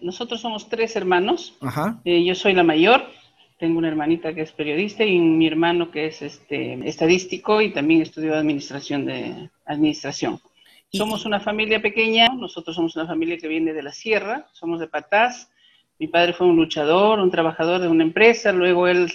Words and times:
Nosotros 0.00 0.40
somos 0.40 0.68
tres 0.68 0.94
hermanos. 0.94 1.56
Eh, 2.04 2.24
yo 2.24 2.36
soy 2.36 2.54
la 2.54 2.62
mayor, 2.62 3.02
tengo 3.58 3.78
una 3.78 3.88
hermanita 3.88 4.32
que 4.32 4.42
es 4.42 4.52
periodista 4.52 5.04
y 5.04 5.18
mi 5.18 5.48
hermano 5.48 5.90
que 5.90 6.06
es 6.06 6.22
este, 6.22 6.74
estadístico 6.88 7.60
y 7.60 7.72
también 7.72 8.02
estudió 8.02 8.36
administración 8.36 9.04
de 9.04 9.50
administración. 9.64 10.40
Somos 10.92 11.26
una 11.26 11.40
familia 11.40 11.82
pequeña, 11.82 12.28
nosotros 12.28 12.76
somos 12.76 12.94
una 12.94 13.06
familia 13.06 13.36
que 13.36 13.48
viene 13.48 13.72
de 13.72 13.82
la 13.82 13.92
sierra, 13.92 14.46
somos 14.52 14.78
de 14.78 14.86
Patás. 14.86 15.50
Mi 15.98 16.08
padre 16.08 16.32
fue 16.32 16.46
un 16.46 16.56
luchador, 16.56 17.20
un 17.20 17.30
trabajador 17.30 17.80
de 17.80 17.88
una 17.88 18.04
empresa, 18.04 18.52
luego 18.52 18.88
él, 18.88 19.10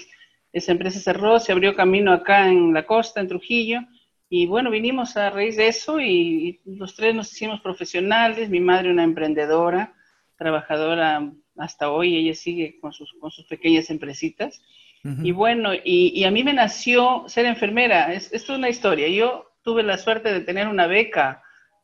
esa 0.52 0.72
empresa 0.72 1.00
cerró, 1.00 1.40
se 1.40 1.52
abrió 1.52 1.76
camino 1.76 2.12
acá 2.12 2.48
en 2.48 2.74
la 2.74 2.86
costa, 2.86 3.22
en 3.22 3.28
Trujillo, 3.28 3.82
y 4.30 4.46
bueno, 4.46 4.72
vinimos 4.72 5.18
a 5.18 5.30
raíz 5.30 5.58
de 5.58 5.68
eso 5.68 6.00
y, 6.00 6.62
y 6.66 6.76
los 6.76 6.96
tres 6.96 7.14
nos 7.14 7.32
hicimos 7.32 7.60
profesionales, 7.62 8.50
mi 8.50 8.60
madre 8.60 8.90
una 8.90 9.04
emprendedora, 9.04 9.94
trabajadora 10.38 11.32
hasta 11.58 11.92
hoy, 11.92 12.18
ella 12.18 12.34
sigue 12.34 12.80
con 12.80 12.92
sus, 12.92 13.14
con 13.20 13.30
sus 13.32 13.46
pequeñas 13.46 13.90
empresitas. 13.90 14.62
Y 15.24 15.32
bueno, 15.32 15.72
y, 15.74 16.24
a 16.26 16.32
mí 16.32 16.44
me 16.44 16.54
nació 16.54 17.24
ser 17.28 17.48
enfermera. 17.48 18.14
Es, 18.14 18.32
esto 18.34 18.54
es 18.54 18.60
una 18.60 18.70
historia. 18.70 19.08
Yo 19.08 19.52
tuve 19.64 19.82
la 19.82 19.98
suerte 19.98 20.32
de 20.32 20.42
tener 20.42 20.68
una 20.68 20.86
beca 20.86 21.42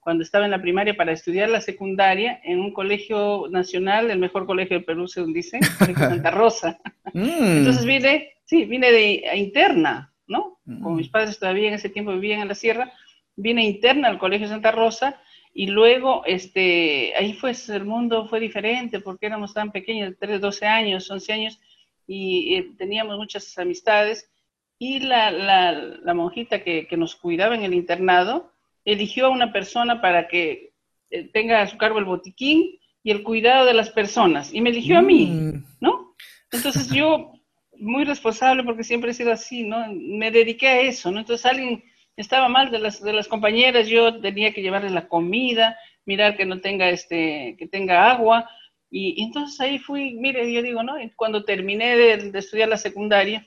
cuando 0.07 0.23
estaba 0.23 0.45
en 0.45 0.52
la 0.52 0.61
primaria 0.61 0.95
para 0.95 1.11
estudiar 1.11 1.49
la 1.49 1.59
secundaria 1.59 2.39
en 2.45 2.61
un 2.61 2.71
colegio 2.71 3.48
nacional, 3.49 4.09
el 4.09 4.20
mejor 4.20 4.45
colegio 4.45 4.77
del 4.77 4.85
Perú, 4.85 5.05
según 5.05 5.34
dicen, 5.34 5.61
Santa 5.63 6.31
Rosa. 6.31 6.79
Mm. 7.13 7.57
Entonces 7.59 7.85
vine, 7.85 8.34
sí, 8.43 8.65
vine 8.65 8.91
de 8.91 9.35
interna, 9.35 10.13
¿no? 10.27 10.59
Como 10.65 10.95
mis 10.95 11.07
padres 11.07 11.39
todavía 11.39 11.70
en 11.70 11.73
ese 11.73 11.90
tiempo 11.90 12.12
vivían 12.12 12.41
en 12.41 12.49
la 12.49 12.54
sierra, 12.54 12.91
vine 13.35 13.63
interna 13.65 14.09
al 14.09 14.20
colegio 14.20 14.48
Santa 14.48 14.71
Rosa 14.71 15.20
y 15.54 15.67
luego, 15.67 16.23
este, 16.26 17.13
ahí 17.17 17.34
fue, 17.34 17.54
el 17.70 17.85
mundo 17.85 18.27
fue 18.27 18.39
diferente 18.39 18.99
porque 18.99 19.26
éramos 19.26 19.54
tan 19.54 19.71
pequeños, 19.71 20.13
3, 20.20 20.39
12 20.39 20.65
años, 20.65 21.10
11 21.10 21.34
años, 21.34 21.60
y 22.05 22.55
eh, 22.55 22.71
teníamos 22.77 23.17
muchas 23.17 23.57
amistades. 23.57 24.29
Y 24.77 24.99
la, 24.99 25.32
la, 25.32 25.71
la 25.71 26.13
monjita 26.13 26.62
que, 26.63 26.87
que, 26.87 26.98
nos 26.98 27.15
cuidaba 27.15 27.55
en 27.55 27.63
el 27.63 27.73
internado 27.73 28.51
eligió 28.91 29.27
a 29.27 29.30
una 29.30 29.52
persona 29.52 30.02
para 30.02 30.27
que 30.27 30.71
eh, 31.10 31.30
tenga 31.32 31.62
a 31.62 31.68
su 31.68 31.77
cargo 31.77 31.99
el 31.99 32.05
botiquín 32.05 32.80
y 33.04 33.12
el 33.12 33.24
cuidado 33.24 33.66
de 33.66 33.74
las 33.74 33.90
personas. 33.90 34.54
Y 34.54 34.62
me 34.62 34.70
eligió 34.70 34.98
a 34.98 35.02
mí, 35.02 35.27
mm. 35.27 35.63
¿no? 35.82 36.16
Entonces 36.52 36.90
yo, 36.90 37.34
muy 37.77 38.05
responsable 38.05 38.63
porque 38.63 38.84
siempre 38.84 39.12
he 39.12 39.13
sido 39.13 39.32
así, 39.32 39.63
¿no? 39.63 39.85
Me 39.94 40.32
dediqué 40.32 40.68
a 40.68 40.82
eso, 40.82 41.12
¿no? 41.12 41.20
Entonces 41.20 41.46
alguien 41.46 41.84
estaba 42.16 42.49
mal 42.49 42.71
de 42.71 42.79
las, 42.79 43.02
de 43.02 43.13
las 43.13 43.27
compañeras, 43.27 43.88
yo 43.88 44.20
tenía 44.21 44.54
que 44.54 44.62
llevarles 44.62 44.91
la 44.91 45.07
comida, 45.07 45.77
mirar 46.05 46.35
que 46.35 46.46
no 46.46 46.62
tenga, 46.62 46.90
este, 46.90 47.55
que 47.60 47.68
tenga 47.68 48.10
agua, 48.10 48.49
y, 48.90 49.22
entonces 49.22 49.60
ahí 49.60 49.79
fui, 49.79 50.16
mire, 50.16 50.51
yo 50.51 50.62
digo, 50.62 50.82
¿no? 50.82 50.96
Cuando 51.16 51.44
terminé 51.44 51.96
de, 51.98 52.38
estudiar 52.40 52.70
la 52.70 52.77
secundaria, 52.77 53.46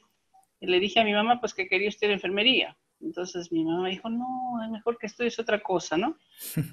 le 0.61 0.79
dije 0.79 1.01
a 1.01 1.05
mi 1.05 1.13
mamá, 1.13 1.41
pues 1.41 1.55
que 1.55 1.69
quería 1.69 1.89
estudiar 1.89 2.13
enfermería. 2.13 2.77
Entonces 3.01 3.51
mi 3.51 3.65
mamá 3.65 3.89
dijo, 3.89 4.09
no, 4.11 4.63
es 4.65 4.71
mejor 4.71 4.99
que 4.99 5.07
estudies 5.07 5.39
otra 5.39 5.61
cosa, 5.61 5.97
¿no? 5.97 6.17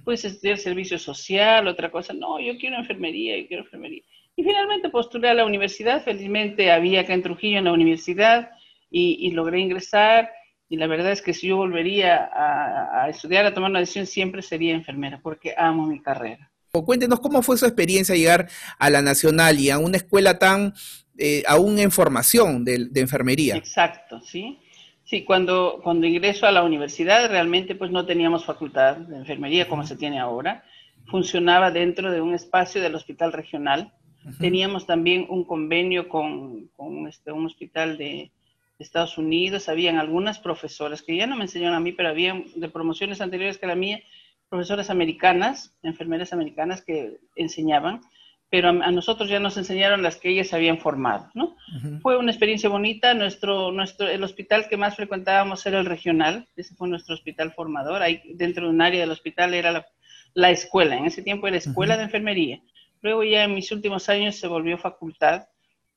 Puedes 0.03 0.25
estudiar 0.25 0.57
servicio 0.57 0.99
social, 0.99 1.67
otra 1.67 1.89
cosa. 1.89 2.13
No, 2.13 2.39
yo 2.39 2.57
quiero 2.57 2.77
enfermería, 2.77 3.37
yo 3.39 3.47
quiero 3.47 3.63
enfermería. 3.63 4.03
Y 4.35 4.43
finalmente 4.43 4.89
postulé 4.89 5.29
a 5.29 5.33
la 5.33 5.45
universidad, 5.45 6.03
felizmente 6.03 6.71
había 6.71 7.01
acá 7.01 7.13
en 7.13 7.23
Trujillo 7.23 7.57
en 7.57 7.65
la 7.65 7.73
universidad 7.73 8.51
y, 8.91 9.17
y 9.19 9.31
logré 9.31 9.59
ingresar 9.59 10.29
y 10.69 10.77
la 10.77 10.87
verdad 10.87 11.11
es 11.11 11.21
que 11.21 11.33
si 11.33 11.47
yo 11.47 11.57
volvería 11.57 12.29
a, 12.33 13.09
estudiar, 13.09 13.45
a 13.45 13.53
tomar 13.53 13.69
una 13.69 13.79
decisión, 13.79 14.05
siempre 14.05 14.41
sería 14.41 14.73
enfermera, 14.73 15.19
porque 15.21 15.53
amo 15.57 15.87
mi 15.87 16.01
carrera. 16.01 16.51
Cuéntenos 16.71 17.19
cómo 17.21 17.41
fue 17.41 17.57
su 17.57 17.65
experiencia 17.65 18.15
llegar 18.15 18.49
a 18.77 18.89
la 18.89 19.01
Nacional 19.01 19.59
y 19.59 19.69
a 19.69 19.79
una 19.79 19.97
escuela 19.97 20.37
tan, 20.37 20.73
eh, 21.17 21.43
aún 21.47 21.79
en 21.79 21.89
formación 21.89 22.65
de, 22.65 22.89
enfermería. 22.95 23.55
Exacto, 23.55 24.19
sí. 24.21 24.59
Sí, 25.07 25.23
cuando, 25.23 25.79
cuando 25.83 26.05
ingreso 26.05 26.47
a 26.47 26.51
la 26.51 26.63
universidad 26.63 27.29
realmente 27.29 27.75
pues 27.75 27.91
no 27.91 28.05
teníamos 28.05 28.43
facultad 28.43 28.97
de 28.97 29.15
enfermería 29.15 29.69
como 29.69 29.85
se 29.87 29.95
tiene 29.95 30.19
ahora. 30.19 30.65
Funcionaba 31.05 31.71
dentro 31.71 32.11
de 32.11 32.19
un 32.19 32.33
espacio 32.33 32.81
del 32.81 32.95
hospital 32.95 33.31
regional. 33.31 33.93
Teníamos 34.37 34.85
también 34.85 35.25
un 35.29 35.45
convenio 35.45 36.09
con, 36.09 36.67
con 36.75 37.07
este, 37.07 37.31
un 37.31 37.45
hospital 37.45 37.97
de, 37.97 38.31
Estados 38.79 39.17
Unidos, 39.17 39.69
habían 39.69 39.97
algunas 39.97 40.37
profesoras 40.37 41.01
que 41.01 41.15
ya 41.15 41.25
no 41.25 41.35
me 41.35 41.45
enseñaron 41.45 41.75
a 41.75 41.79
mí, 41.79 41.93
pero 41.93 42.09
habían 42.09 42.45
de 42.55 42.69
promociones 42.69 43.21
anteriores 43.21 43.57
que 43.57 43.65
la 43.65 43.73
mía, 43.73 44.03
profesoras 44.49 44.91
americanas, 44.91 45.75
enfermeras 45.81 46.31
americanas 46.31 46.83
que 46.83 47.17
enseñaban, 47.35 48.01
pero 48.49 48.69
a, 48.69 48.91
nosotros 48.91 49.29
ya 49.29 49.39
nos 49.39 49.57
enseñaron 49.57 50.01
las 50.01 50.17
que 50.17 50.29
ellas 50.29 50.53
habían 50.53 50.77
formado, 50.77 51.29
¿no? 51.33 51.55
Fue 52.01 52.17
una 52.17 52.31
experiencia 52.31 52.69
bonita, 52.69 53.13
nuestro, 53.13 53.71
nuestro, 53.71 54.07
el 54.07 54.23
hospital 54.23 54.67
que 54.69 54.77
más 54.77 54.95
frecuentábamos 54.95 55.65
era 55.65 55.79
el 55.79 55.85
regional, 55.85 56.47
ese 56.55 56.75
fue 56.75 56.87
nuestro 56.87 57.15
hospital 57.15 57.51
formador, 57.51 58.01
ahí 58.01 58.21
dentro 58.35 58.65
de 58.65 58.69
un 58.69 58.81
área 58.81 59.01
del 59.01 59.11
hospital 59.11 59.53
era 59.53 59.71
la, 59.71 59.87
la 60.33 60.51
escuela, 60.51 60.97
en 60.97 61.05
ese 61.05 61.21
tiempo 61.21 61.47
era 61.47 61.57
escuela 61.57 61.97
de 61.97 62.03
enfermería, 62.03 62.61
luego 63.01 63.23
ya 63.23 63.43
en 63.43 63.53
mis 63.53 63.71
últimos 63.71 64.07
años 64.07 64.37
se 64.37 64.47
volvió 64.47 64.77
facultad, 64.77 65.47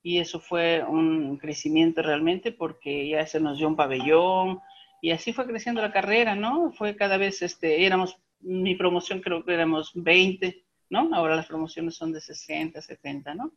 y 0.02 0.18
eso 0.18 0.40
fue 0.40 0.82
un 0.82 1.36
crecimiento 1.36 2.02
realmente 2.02 2.52
porque 2.52 3.08
ya 3.08 3.26
se 3.26 3.40
nos 3.40 3.58
dio 3.58 3.68
un 3.68 3.76
pabellón 3.76 4.60
y 5.02 5.10
así 5.10 5.32
fue 5.32 5.46
creciendo 5.46 5.82
la 5.82 5.92
carrera, 5.92 6.34
¿no? 6.34 6.72
Fue 6.72 6.96
cada 6.96 7.16
vez, 7.16 7.42
este, 7.42 7.84
éramos, 7.84 8.16
mi 8.40 8.74
promoción 8.74 9.20
creo 9.20 9.44
que 9.44 9.54
éramos 9.54 9.92
20, 9.94 10.62
¿no? 10.90 11.14
Ahora 11.14 11.36
las 11.36 11.46
promociones 11.46 11.94
son 11.94 12.12
de 12.12 12.20
60, 12.20 12.80
70, 12.82 13.34
¿no? 13.34 13.52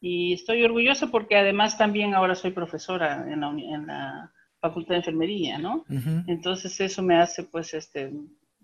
Y 0.00 0.32
estoy 0.32 0.62
orgullosa 0.64 1.08
porque 1.08 1.36
además 1.36 1.76
también 1.76 2.14
ahora 2.14 2.34
soy 2.34 2.52
profesora 2.52 3.26
en 3.30 3.40
la, 3.40 3.48
en 3.48 3.86
la 3.86 4.32
Facultad 4.60 4.90
de 4.90 4.98
Enfermería, 4.98 5.58
¿no? 5.58 5.84
Entonces 6.26 6.80
eso 6.80 7.02
me 7.02 7.16
hace 7.16 7.42
pues 7.44 7.74
este, 7.74 8.12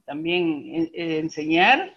también 0.04 0.90
eh, 0.94 1.18
enseñar, 1.18 1.94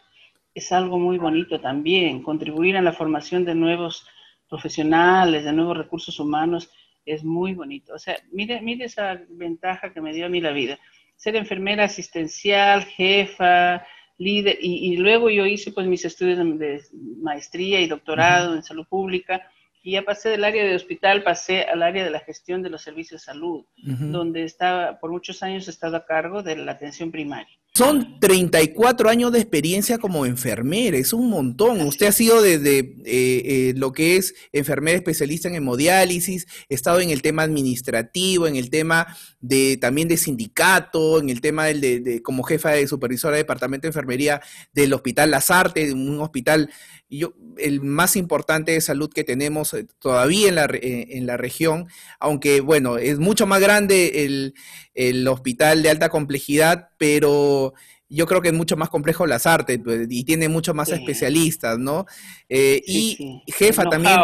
es 0.54 0.72
algo 0.72 0.98
muy 0.98 1.18
bonito 1.18 1.62
también, 1.62 2.24
contribuir 2.24 2.76
en 2.76 2.86
la 2.86 2.94
formación 2.94 3.46
de 3.46 3.54
nuevos 3.54 4.08
profesionales, 4.50 5.44
de 5.44 5.54
nuevos 5.54 5.78
recursos 5.78 6.20
humanos, 6.20 6.72
es 7.06 7.24
muy 7.24 7.54
bonito. 7.54 7.94
O 7.94 8.00
sea, 8.00 8.18
mire, 8.32 8.62
mire 8.62 8.86
esa 8.86 9.20
ventaja 9.30 9.94
que 9.94 10.02
me 10.02 10.14
dio 10.14 10.26
a 10.26 10.30
mí 10.30 10.42
la 10.42 10.52
vida. 10.52 10.80
Ser 11.16 11.36
enfermera 11.36 11.86
asistencial, 11.86 12.84
jefa, 12.84 13.86
líder, 14.18 14.58
y, 14.60 14.98
luego 14.98 15.30
yo 15.30 15.46
hice 15.46 15.72
pues 15.72 15.88
mis 15.88 16.06
estudios 16.06 16.38
de, 16.60 16.82
maestría 17.22 17.80
y 17.82 17.88
doctorado 17.88 18.56
en 18.56 18.64
salud 18.64 18.86
pública, 18.88 19.50
y 19.84 19.92
ya 19.92 20.02
pasé 20.02 20.30
del 20.30 20.44
área 20.44 20.66
de 20.66 20.76
hospital, 20.76 21.24
pasé 21.24 21.64
al 21.64 21.82
área 21.82 22.04
de 22.04 22.10
la 22.10 22.20
gestión 22.20 22.62
de 22.62 22.70
los 22.70 22.82
servicios 22.82 23.22
de 23.22 23.26
salud, 23.26 23.64
donde 23.78 24.44
estaba, 24.44 25.00
por 25.00 25.12
muchos 25.12 25.44
años 25.44 25.68
he 25.68 25.72
estado 25.72 25.96
a 25.96 26.06
cargo 26.06 26.44
de 26.44 26.58
la 26.58 26.74
atención 26.74 27.12
primaria. 27.12 27.56
Son 27.78 28.20
34 28.20 29.08
años 29.08 29.32
de 29.32 29.38
experiencia 29.38 30.00
como 30.00 30.26
enfermera, 30.26 30.98
es 30.98 31.14
un 31.14 31.30
montón. 31.30 31.80
Usted 31.82 32.08
ha 32.08 32.12
sido 32.12 32.42
desde 32.42 32.80
eh, 32.80 32.96
eh, 33.06 33.74
lo 33.78 33.92
que 33.92 34.16
es 34.16 34.34
enfermera 34.52 34.98
especialista 34.98 35.48
en 35.48 35.54
hemodiálisis, 35.54 36.48
ha 36.48 36.74
estado 36.74 37.02
en 37.02 37.12
el 37.12 37.22
tema 37.22 37.44
administrativo, 37.44 38.48
en 38.48 38.56
el 38.56 38.72
tema 38.72 39.16
de 39.42 39.78
también 39.78 40.08
de 40.08 40.18
sindicato, 40.18 41.20
en 41.20 41.30
el 41.30 41.40
tema 41.40 41.68
del 41.68 41.82
de, 41.82 42.24
como 42.24 42.42
jefa 42.42 42.72
de 42.72 42.88
supervisora 42.88 43.36
de 43.36 43.44
departamento 43.44 43.84
de 43.84 43.90
enfermería 43.90 44.42
del 44.74 44.92
Hospital 44.94 45.30
Las 45.30 45.52
Artes, 45.52 45.94
un 45.94 46.20
hospital 46.20 46.72
yo, 47.10 47.36
el 47.58 47.82
más 47.82 48.16
importante 48.16 48.74
de 48.74 48.82
salud 48.82 49.10
que 49.14 49.24
tenemos 49.24 49.74
eh, 49.76 49.86
todavía 50.00 50.50
en 50.50 50.56
la, 50.56 50.68
en 50.72 51.28
la 51.28 51.38
región, 51.38 51.88
aunque 52.20 52.60
bueno, 52.60 52.98
es 52.98 53.20
mucho 53.20 53.46
más 53.46 53.62
grande 53.62 54.26
el, 54.26 54.56
el 54.98 55.28
hospital 55.28 55.84
de 55.84 55.92
alta 55.92 56.10
complejidad, 56.10 56.90
pero 56.98 57.74
yo 58.10 58.26
creo 58.26 58.42
que 58.42 58.50
es 58.50 58.54
mucho 58.54 58.78
más 58.78 58.90
complejo 58.90 59.26
las 59.26 59.46
artes 59.46 59.80
pues, 59.84 60.08
y 60.10 60.24
tiene 60.24 60.48
mucho 60.48 60.74
más 60.74 60.90
especialistas, 60.90 61.78
¿no? 61.78 62.06
Eh, 62.48 62.82
y 62.86 63.42
jefa 63.48 63.84
también. 63.84 64.20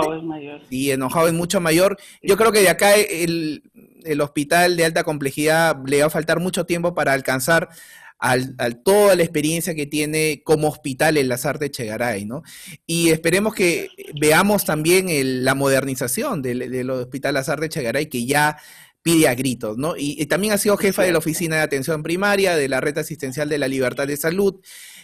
Y 0.70 0.92
enojado 0.92 1.28
es 1.28 1.34
mucho 1.34 1.60
mayor. 1.60 1.98
Yo 2.22 2.38
creo 2.38 2.52
que 2.52 2.62
de 2.62 2.70
acá 2.70 2.96
el, 2.96 3.62
hospital 4.22 4.78
de 4.78 4.86
alta 4.86 5.04
complejidad 5.04 5.78
le 5.86 6.00
va 6.00 6.08
a 6.08 6.10
faltar 6.10 6.40
mucho 6.40 6.66
tiempo 6.66 6.94
para 6.94 7.14
alcanzar 7.14 7.70
al, 8.20 8.56
toda 8.84 9.16
la 9.16 9.24
experiencia 9.24 9.76
que 9.76 9.86
tiene 9.86 10.44
como 10.46 10.70
hospital 10.70 11.18
en 11.18 11.28
las 11.28 11.46
artes 11.46 11.72
Chegaray, 11.72 12.24
¿no? 12.24 12.44
Y 12.88 13.10
esperemos 13.10 13.54
que 13.54 13.90
veamos 14.20 14.64
también 14.64 15.08
la 15.44 15.56
modernización 15.56 16.42
del, 16.42 16.72
del 16.72 16.90
Hospital 16.90 17.34
Las 17.34 17.50
Artes 17.50 17.70
Chegaray, 17.70 18.06
que 18.08 18.26
ya 18.26 18.58
pide 19.04 19.28
a 19.28 19.36
gritos, 19.36 19.78
¿no? 19.78 19.96
Y, 19.98 20.26
también 20.26 20.54
ha 20.54 20.58
sido 20.58 20.78
jefa 20.78 21.04
de 21.04 21.12
la 21.12 21.18
Oficina 21.20 21.58
de 21.58 21.62
Atención 21.62 22.02
Primaria, 22.02 22.56
de 22.56 22.70
la 22.70 22.82
Red 22.82 22.98
Asistencial 22.98 23.50
de 23.50 23.58
la 23.58 23.68
Libertad 23.68 24.08
de 24.08 24.18
Salud, 24.18 24.62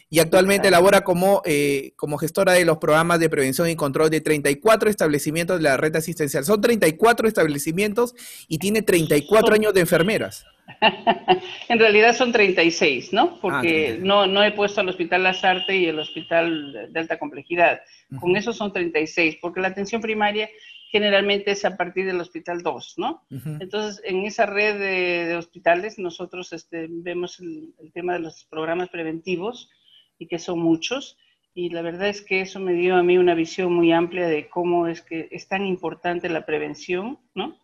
y 0.10 0.19
actualmente 0.19 0.72
labora 0.72 1.01
como, 1.01 1.42
eh, 1.46 1.92
como 1.96 2.18
gestora 2.18 2.54
de 2.54 2.66
los 2.66 2.78
programas 2.78 3.19
de 3.19 3.30
prevención 3.30 3.69
y 3.69 3.75
control 3.75 4.10
de 4.10 4.22
34 4.22 4.90
establecimientos 4.90 5.57
de 5.57 5.63
la 5.63 5.78
red 5.78 5.96
asistencial. 5.96 6.46
Son 6.46 6.60
34 6.60 7.28
establecimientos 7.28 8.16
y 8.48 8.57
tiene 8.57 8.81
34 8.81 9.54
años 9.54 9.74
de 9.74 9.81
enfermeras. 9.81 10.46
en 11.69 11.80
realidad 11.80 12.16
son 12.16 12.31
36, 12.31 13.13
¿no? 13.13 13.40
Porque 13.40 13.98
ah, 13.98 14.01
no, 14.04 14.25
no 14.25 14.44
he 14.44 14.51
puesto 14.51 14.81
al 14.81 14.90
Hospital 14.90 15.24
Lazarte 15.24 15.75
y 15.75 15.86
el 15.86 16.00
Hospital 16.00 16.90
de 16.92 17.00
Alta 17.00 17.19
Complejidad. 17.19 17.81
Con 18.19 18.36
eso 18.36 18.54
son 18.54 18.74
36, 18.74 19.38
porque 19.40 19.62
la 19.62 19.68
atención 19.68 20.01
primaria 20.01 20.50
generalmente 20.89 21.51
es 21.51 21.65
a 21.65 21.77
partir 21.77 22.07
del 22.07 22.19
Hospital 22.19 22.63
2, 22.63 22.95
¿no? 22.97 23.24
Entonces, 23.59 24.01
en 24.03 24.25
esa 24.25 24.47
red 24.47 24.80
de, 24.80 25.36
hospitales 25.36 26.00
nosotros 26.00 26.51
este, 26.51 26.88
vemos 26.89 27.39
el, 27.39 27.74
tema 27.94 28.13
de 28.13 28.19
los 28.19 28.45
programas 28.45 28.89
preventivos 28.89 29.69
y 30.18 30.27
que 30.27 30.39
son 30.39 30.59
muchos. 30.59 31.18
Y 31.53 31.69
la 31.69 31.83
verdad 31.83 32.07
es 32.07 32.21
que 32.21 32.41
eso 32.41 32.59
me 32.59 32.74
dio 32.74 32.95
a 32.95 33.03
mí 33.03 33.19
una 33.19 33.36
visión 33.36 33.71
muy 33.71 33.91
amplia 33.91 34.27
de 34.27 34.50
cómo 34.50 34.88
es 34.88 35.01
que 35.01 35.27
es 35.31 35.47
tan 35.47 35.65
importante 35.65 36.27
la 36.27 36.45
prevención, 36.45 37.19
¿no? 37.36 37.59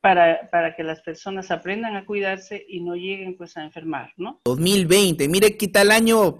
para, 0.00 0.48
para, 0.50 0.74
que 0.74 0.82
las 0.82 1.02
personas 1.02 1.50
aprendan 1.50 1.94
a 1.94 2.06
cuidarse 2.06 2.64
y 2.66 2.80
no 2.80 2.96
lleguen 2.96 3.36
pues 3.36 3.56
a 3.58 3.62
enfermar, 3.62 4.12
¿no? 4.16 4.40
2020, 4.46 5.28
mire 5.28 5.58
qué 5.58 5.68
tal 5.68 5.90
año, 5.90 6.38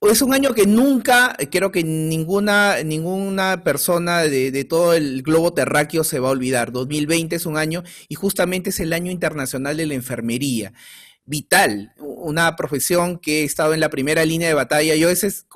es 0.00 0.22
un 0.22 0.32
año 0.32 0.54
que 0.54 0.66
nunca, 0.66 1.36
creo 1.50 1.70
que 1.70 1.84
ninguna, 1.84 2.82
ninguna 2.82 3.62
persona 3.62 4.22
de, 4.22 4.50
de, 4.50 4.64
todo 4.64 4.94
el 4.94 5.22
globo 5.22 5.52
terráqueo 5.52 6.04
se 6.04 6.18
va 6.18 6.28
a 6.28 6.32
olvidar. 6.32 6.72
2020 6.72 7.36
es 7.36 7.46
un 7.46 7.56
año 7.56 7.82
y 8.08 8.14
justamente 8.14 8.70
es 8.70 8.80
el 8.80 8.92
año 8.92 9.10
internacional 9.10 9.76
de 9.76 9.86
la 9.86 9.94
enfermería 9.94 10.72
vital, 11.30 11.92
una 11.98 12.56
profesión 12.56 13.18
que 13.18 13.42
he 13.42 13.44
estado 13.44 13.72
en 13.72 13.78
la 13.78 13.88
primera 13.88 14.24
línea 14.24 14.48
de 14.48 14.54
batalla. 14.54 14.96
Yo 14.96 15.06
a 15.06 15.10
veces 15.10 15.46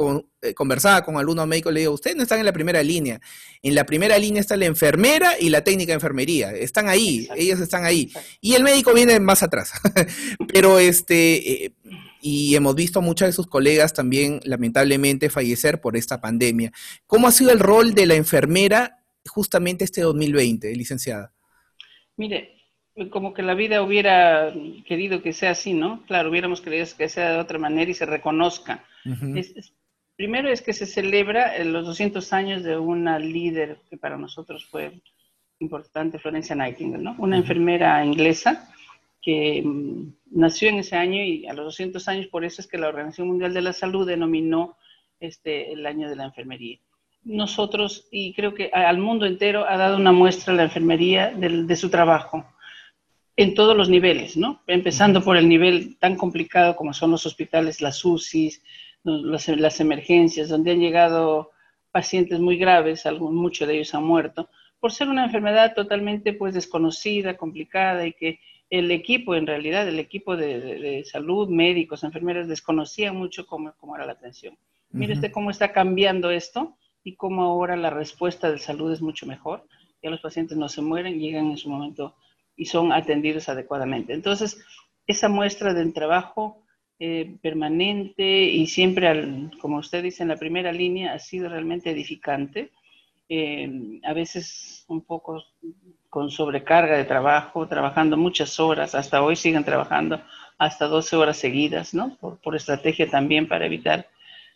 eh, 0.43 0.55
conversaba 0.55 1.05
con 1.05 1.17
alumnos 1.17 1.49
médicos, 1.49 1.73
le 1.73 1.81
digo, 1.81 1.93
ustedes 1.93 2.17
no 2.17 2.23
están 2.23 2.39
en 2.39 2.47
la 2.47 2.53
primera 2.53 2.81
línea. 2.83 3.21
En 3.61 3.75
la 3.75 3.85
primera 3.85 4.17
línea 4.17 4.41
está 4.41 4.57
la 4.57 4.67
enfermera 4.67 5.33
y 5.39 5.49
la 5.49 5.65
técnica 5.65 5.91
de 5.91 5.95
enfermería. 5.95 6.53
Están 6.53 6.89
ahí, 6.89 7.29
ellos 7.37 7.61
están 7.61 7.85
ahí. 7.85 8.13
Y 8.41 8.55
el 8.55 8.63
médico 8.63 8.95
viene 8.95 9.19
más 9.19 9.43
atrás. 9.43 9.73
Pero 10.53 10.79
este, 10.79 11.65
eh, 11.65 11.73
y 12.27 12.57
hemos 12.57 12.75
visto 12.75 13.01
a 13.01 13.03
muchas 13.03 13.29
de 13.29 13.33
sus 13.35 13.47
colegas 13.47 13.93
también, 13.93 14.41
lamentablemente, 14.45 15.29
fallecer 15.29 15.83
por 15.83 15.95
esta 15.95 16.23
pandemia. 16.23 16.73
¿Cómo 17.07 17.29
ha 17.29 17.33
sido 17.33 17.53
el 17.53 17.61
rol 17.61 17.93
de 17.93 18.07
la 18.07 18.15
enfermera 18.15 19.05
justamente 19.27 19.85
este 19.85 20.01
2020, 20.01 20.75
licenciada? 20.75 21.35
Mire, 22.17 22.57
como 23.11 23.35
que 23.35 23.43
la 23.43 23.53
vida 23.53 23.83
hubiera 23.83 24.55
querido 24.87 25.21
que 25.21 25.35
sea 25.35 25.51
así, 25.51 25.75
¿no? 25.75 26.03
Claro, 26.07 26.31
hubiéramos 26.31 26.63
querido 26.63 26.87
que 26.97 27.11
sea 27.11 27.33
de 27.33 27.39
otra 27.41 27.59
manera 27.59 27.91
y 27.91 27.95
se 27.95 28.07
reconozca. 28.07 28.83
primero 30.17 30.49
es 30.51 30.63
que 30.63 30.73
se 30.73 30.87
celebra 30.87 31.63
los 31.63 31.85
200 31.85 32.33
años 32.33 32.63
de 32.63 32.79
una 32.79 33.19
líder 33.19 33.77
que 33.91 33.99
para 33.99 34.17
nosotros 34.17 34.65
fue 34.65 34.99
importante, 35.59 36.19
Florencia 36.19 36.57
Nightingale, 36.57 37.05
¿no? 37.05 37.17
Una 37.19 37.37
enfermera 37.37 38.03
inglesa 38.03 38.71
que 39.25 39.63
mm, 39.65 40.15
nació 40.33 40.69
en 40.69 40.81
ese 40.81 40.97
año 40.97 41.23
y 41.23 41.47
a 41.47 41.55
los 41.55 41.65
200 41.67 42.07
años, 42.09 42.27
por 42.27 42.45
eso 42.45 42.61
es 42.61 42.67
que 42.67 42.79
la 42.79 42.89
Organización 42.89 43.29
Mundial 43.29 43.55
de 43.55 43.63
la 43.63 43.73
Salud 43.73 44.07
denominó 44.07 44.77
este, 45.21 45.73
el 45.73 45.87
año 45.87 46.09
de 46.09 46.17
la 46.17 46.25
enfermería. 46.25 46.79
Nosotros, 47.23 48.07
y 48.11 48.35
creo 48.35 48.53
que 48.53 48.71
al 48.73 48.99
mundo 48.99 49.25
entero, 49.25 49.65
ha 49.67 49.79
dado 49.79 49.97
una 49.97 50.13
muestra 50.13 50.53
a 50.53 50.57
la 50.57 50.65
enfermería 50.65 51.31
de 51.31 51.77
su 51.77 51.89
trabajo 51.89 52.45
en 53.37 53.55
todos 53.55 53.77
los 53.77 53.89
niveles, 53.89 54.37
¿no? 54.37 54.63
Empezando 54.67 55.23
por 55.25 55.37
el 55.37 55.49
nivel 55.49 55.97
tan 55.99 56.17
complicado 56.17 56.77
como 56.77 56.93
son 56.93 57.11
los 57.11 57.25
hospitales, 57.27 57.81
las 57.81 58.05
UCIs, 58.05 58.63
las, 59.03 59.81
emergencias, 59.81 60.49
donde 60.49 60.73
han 60.73 60.81
llegado 60.81 61.51
pacientes 61.91 62.41
muy 62.41 62.57
graves, 62.57 63.05
muchos 63.19 63.67
de 63.67 63.75
ellos 63.75 63.95
han 63.95 64.05
muerto, 64.05 64.49
por 64.79 64.93
ser 64.93 65.09
una 65.09 65.25
enfermedad 65.25 65.75
totalmente 65.75 66.33
pues 66.33 66.55
desconocida, 66.55 67.37
complicada 67.37 68.07
y 68.07 68.13
que 68.13 68.39
el 68.71 68.91
equipo, 68.91 69.35
en 69.35 69.47
realidad, 69.47 69.89
el 69.89 69.99
equipo 69.99 70.37
de, 70.37 71.05
salud, 71.05 71.49
médicos, 71.49 72.05
enfermeras, 72.05 72.49
desconocía 72.49 73.13
mucho 73.13 73.47
cómo, 73.47 73.75
cómo 73.77 73.97
era 73.97 74.07
la 74.07 74.13
atención. 74.13 74.57
Mire 74.91 75.15
usted 75.15 75.33
cómo 75.33 75.51
está 75.51 75.73
cambiando 75.73 76.31
esto 76.31 76.77
y 77.03 77.17
cómo 77.17 77.43
ahora 77.43 77.77
la 77.77 77.91
respuesta 77.91 78.51
de 78.51 78.59
salud 78.59 78.93
es 78.93 79.03
mucho 79.03 79.27
mejor. 79.27 79.67
Ya 80.03 80.11
los 80.11 80.21
pacientes 80.21 80.57
no 80.57 80.69
se 80.69 80.83
mueren, 80.83 81.19
llegan 81.19 81.51
en 81.51 81.57
su 81.57 81.69
momento 81.69 82.15
y 82.57 82.67
son 82.67 82.93
atendidos 82.93 83.49
adecuadamente. 83.49 84.13
Entonces, 84.13 84.65
esa 85.07 85.29
muestra 85.29 85.75
del 85.75 85.93
trabajo 85.93 86.65
eh, 87.01 87.37
permanente 87.43 88.45
y 88.45 88.67
siempre, 88.67 89.51
como 89.61 89.79
usted 89.79 90.03
dice, 90.03 90.23
en 90.23 90.29
la 90.29 90.37
primera 90.37 90.73
línea 90.73 91.13
ha 91.13 91.19
sido 91.19 91.49
realmente 91.49 91.91
edificante. 91.91 92.71
Eh, 93.29 94.01
a 94.05 94.13
veces 94.13 94.85
un 94.89 95.03
poco 95.03 95.43
con 96.15 96.31
sobrecarga 96.31 96.97
de 96.97 97.05
trabajo, 97.05 97.67
trabajando 97.67 98.17
muchas 98.17 98.61
horas, 98.61 98.95
hasta 98.95 99.21
hoy 99.21 99.35
siguen 99.35 99.65
trabajando 99.65 100.23
hasta 100.59 100.87
12 100.87 101.17
horas 101.17 101.37
seguidas, 101.37 101.93
¿no? 101.93 102.17
Por, 102.21 102.39
por 102.39 102.55
estrategia 102.55 103.11
también 103.11 103.49
para 103.49 103.67
evitar 103.67 104.07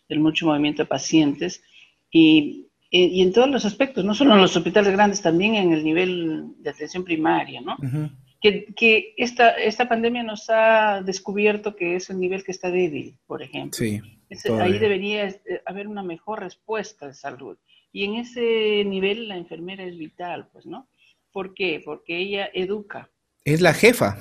el 0.07 0.21
mucho 0.21 0.45
movimiento 0.45 0.83
de 0.83 0.87
pacientes. 0.87 1.61
Y 2.09 2.69
y 2.91 3.21
en 3.21 3.33
todos 3.33 3.49
los 3.49 3.65
aspectos, 3.65 4.03
no 4.03 4.15
solo 4.15 4.33
en 4.33 4.41
los 4.41 4.55
hospitales 4.57 4.91
grandes, 4.93 5.21
también 5.21 5.53
en 5.53 5.73
el 5.73 5.83
nivel 5.83 6.55
de 6.57 6.71
atención 6.71 7.03
primaria, 7.03 7.61
¿no? 7.61 7.77
que, 8.41 8.65
que, 8.75 9.13
esta, 9.17 9.51
esta 9.51 9.87
pandemia 9.87 10.23
nos 10.23 10.49
ha 10.49 11.03
descubierto 11.03 11.75
que 11.75 11.95
es 11.95 12.09
el 12.09 12.19
nivel 12.19 12.43
que 12.43 12.51
está 12.51 12.71
débil, 12.71 13.15
por 13.27 13.43
ejemplo. 13.43 13.77
Sí, 13.77 14.01
ahí 14.59 14.79
debería 14.79 15.27
eh, 15.27 15.61
haber 15.65 15.87
una 15.87 16.01
mejor 16.01 16.39
respuesta 16.39 17.05
de 17.05 17.13
salud. 17.13 17.57
Y 17.91 18.05
en 18.05 18.15
ese 18.15 18.83
nivel 18.85 19.27
la 19.27 19.37
enfermera 19.37 19.83
es 19.83 19.95
vital, 19.95 20.47
pues, 20.51 20.65
¿no? 20.65 20.87
¿Por 21.31 21.53
qué? 21.53 21.81
Porque 21.83 22.17
ella 22.17 22.49
educa. 22.53 23.09
Es 23.45 23.61
la 23.61 23.73
jefa. 23.73 24.17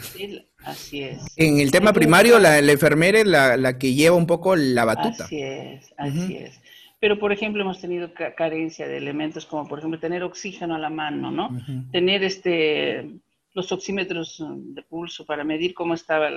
así 0.64 1.02
es. 1.02 1.20
En 1.36 1.58
el 1.60 1.70
tema 1.70 1.92
primario, 1.92 2.38
la, 2.38 2.60
la 2.60 2.72
enfermera 2.72 3.18
es 3.18 3.26
la, 3.26 3.56
la, 3.56 3.78
que 3.78 3.94
lleva 3.94 4.16
un 4.16 4.26
poco 4.26 4.56
la 4.56 4.84
batuta. 4.84 5.24
Así 5.24 5.42
es, 5.42 5.92
así 5.96 6.36
es. 6.36 6.60
Pero, 7.00 7.18
por 7.18 7.32
ejemplo, 7.32 7.62
hemos 7.62 7.80
tenido 7.80 8.12
carencia 8.36 8.88
de 8.88 8.96
elementos 8.96 9.46
como, 9.46 9.68
por 9.68 9.78
ejemplo, 9.78 10.00
tener 10.00 10.24
oxígeno 10.24 10.74
a 10.74 10.78
la 10.78 10.90
mano, 10.90 11.30
¿no? 11.30 11.50
Tener 11.92 12.24
este, 12.24 13.08
los 13.54 13.70
oxímetros 13.70 14.42
de 14.48 14.82
pulso 14.82 15.24
para 15.24 15.44
medir 15.44 15.74
cómo 15.74 15.94
estaba 15.94 16.28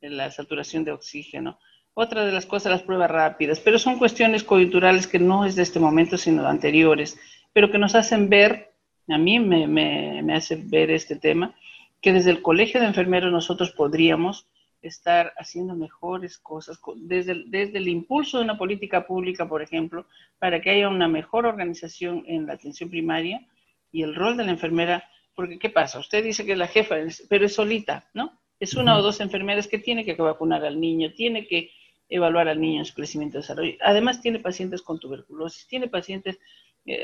la 0.00 0.30
saturación 0.30 0.84
de 0.84 0.92
oxígeno. 0.92 1.58
Otra 1.94 2.24
de 2.24 2.30
las 2.30 2.46
cosas, 2.46 2.70
las 2.70 2.82
pruebas 2.82 3.10
rápidas, 3.10 3.58
pero 3.58 3.78
son 3.78 3.98
cuestiones 3.98 4.44
coyunturales 4.44 5.08
que 5.08 5.18
no 5.18 5.44
es 5.44 5.56
de 5.56 5.62
este 5.62 5.80
momento, 5.80 6.16
sino 6.16 6.42
de 6.42 6.48
anteriores, 6.48 7.18
pero 7.52 7.72
que 7.72 7.78
nos 7.78 7.96
hacen 7.96 8.28
ver, 8.28 8.72
a 9.08 9.18
mí 9.18 9.38
me, 9.38 9.66
me, 9.66 10.22
me 10.22 10.34
hace 10.34 10.56
ver 10.56 10.90
este 10.90 11.16
tema, 11.16 11.54
que 12.00 12.12
desde 12.12 12.30
el 12.30 12.42
colegio 12.42 12.80
de 12.80 12.86
enfermeros 12.86 13.32
nosotros 13.32 13.72
podríamos 13.72 14.46
estar 14.82 15.32
haciendo 15.36 15.74
mejores 15.74 16.38
cosas, 16.38 16.78
desde, 16.96 17.44
desde 17.46 17.78
el 17.78 17.88
impulso 17.88 18.38
de 18.38 18.44
una 18.44 18.58
política 18.58 19.06
pública, 19.06 19.48
por 19.48 19.62
ejemplo, 19.62 20.06
para 20.38 20.60
que 20.60 20.70
haya 20.70 20.88
una 20.88 21.08
mejor 21.08 21.46
organización 21.46 22.24
en 22.26 22.46
la 22.46 22.54
atención 22.54 22.88
primaria 22.88 23.46
y 23.90 24.02
el 24.02 24.14
rol 24.14 24.36
de 24.36 24.44
la 24.44 24.52
enfermera, 24.52 25.04
porque 25.34 25.58
¿qué 25.58 25.70
pasa? 25.70 25.98
Usted 25.98 26.22
dice 26.22 26.44
que 26.44 26.56
la 26.56 26.68
jefa, 26.68 26.96
pero 27.28 27.46
es 27.46 27.54
solita, 27.54 28.08
¿no? 28.14 28.38
Es 28.60 28.74
una 28.74 28.96
o 28.96 29.02
dos 29.02 29.20
enfermeras 29.20 29.68
que 29.68 29.78
tiene 29.78 30.04
que 30.04 30.14
vacunar 30.14 30.64
al 30.64 30.80
niño, 30.80 31.12
tiene 31.12 31.46
que 31.46 31.70
evaluar 32.08 32.48
al 32.48 32.60
niño 32.60 32.80
en 32.80 32.84
su 32.84 32.94
crecimiento 32.94 33.38
y 33.38 33.40
desarrollo. 33.40 33.76
Además 33.82 34.20
tiene 34.20 34.38
pacientes 34.38 34.82
con 34.82 34.98
tuberculosis, 34.98 35.66
tiene 35.66 35.88
pacientes, 35.88 36.38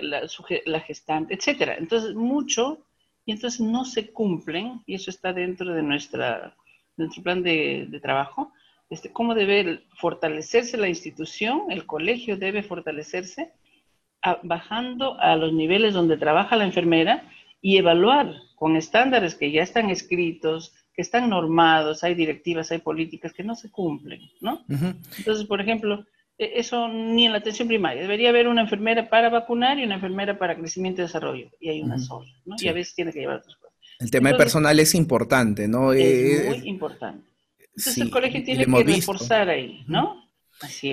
la, 0.03 0.23
la 0.67 0.81
gestante, 0.81 1.35
etcétera. 1.35 1.77
Entonces, 1.77 2.15
mucho, 2.15 2.87
y 3.25 3.33
entonces 3.33 3.61
no 3.61 3.85
se 3.85 4.11
cumplen, 4.13 4.83
y 4.87 4.95
eso 4.95 5.11
está 5.11 5.33
dentro 5.33 5.73
de 5.75 5.83
nuestra 5.83 6.57
nuestro 6.97 7.23
plan 7.23 7.43
de, 7.43 8.01
trabajo, 8.03 8.53
este, 8.91 9.11
cómo 9.11 9.35
debe 9.35 9.85
fortalecerse 9.97 10.77
la 10.77 10.89
institución, 10.89 11.63
el 11.71 11.87
colegio 11.87 12.37
debe 12.37 12.63
fortalecerse 12.63 13.53
bajando 14.43 15.21
a 15.21 15.37
los 15.37 15.53
niveles 15.53 15.93
donde 15.93 16.17
trabaja 16.17 16.57
la 16.57 16.65
enfermera 16.65 17.31
y 17.61 17.77
evaluar 17.77 18.35
con 18.57 18.77
estándares 18.77 19.35
que 19.35 19.51
ya 19.51 19.63
están 19.63 19.91
escritos, 19.91 20.73
que 20.95 21.03
están 21.03 21.29
normados, 21.29 22.05
hay 22.05 22.15
directivas, 22.15 22.71
hay 22.71 22.79
políticas 22.79 23.33
que 23.35 23.43
no 23.43 23.55
se 23.55 23.71
cumplen, 23.71 24.21
¿no? 24.41 24.65
Entonces, 25.19 25.45
por 25.47 25.61
ejemplo, 25.61 26.07
eso 26.39 26.89
ni 26.89 27.27
en 27.27 27.33
la 27.33 27.39
atención 27.39 27.69
primaria. 27.69 28.03
Debería 28.03 28.31
haber 28.31 28.49
una 28.49 28.63
enfermera 28.63 29.09
para 29.09 29.31
vacunar 29.31 29.79
y 29.79 29.85
una 29.85 29.97
enfermera 29.97 30.39
para 30.39 30.57
crecimiento 30.57 31.01
y 31.01 31.05
desarrollo, 31.05 31.51
y 31.61 31.69
hay 31.69 31.83
una 31.83 31.99
sola, 31.99 32.31
¿no? 32.45 32.57
Y 32.59 32.69
a 32.69 32.73
veces 32.73 32.95
tiene 32.95 33.13
que 33.13 33.21
llevar 33.21 33.39
otras 33.39 33.57
cosas. 33.57 33.79
El 34.01 34.11
tema 34.11 34.31
de 34.31 34.37
personal 34.37 34.79
es 34.81 34.95
importante, 34.95 35.69
¿no? 35.69 35.93
Es 35.93 36.03
eh, 36.05 36.45
muy 36.49 36.69
importante. 36.69 37.29
Entonces 37.77 37.99
el 37.99 38.11
colegio 38.11 38.43
tiene 38.45 38.67
que 38.67 38.83
reforzar 38.85 39.49
ahí, 39.49 39.85
¿no? 39.87 40.24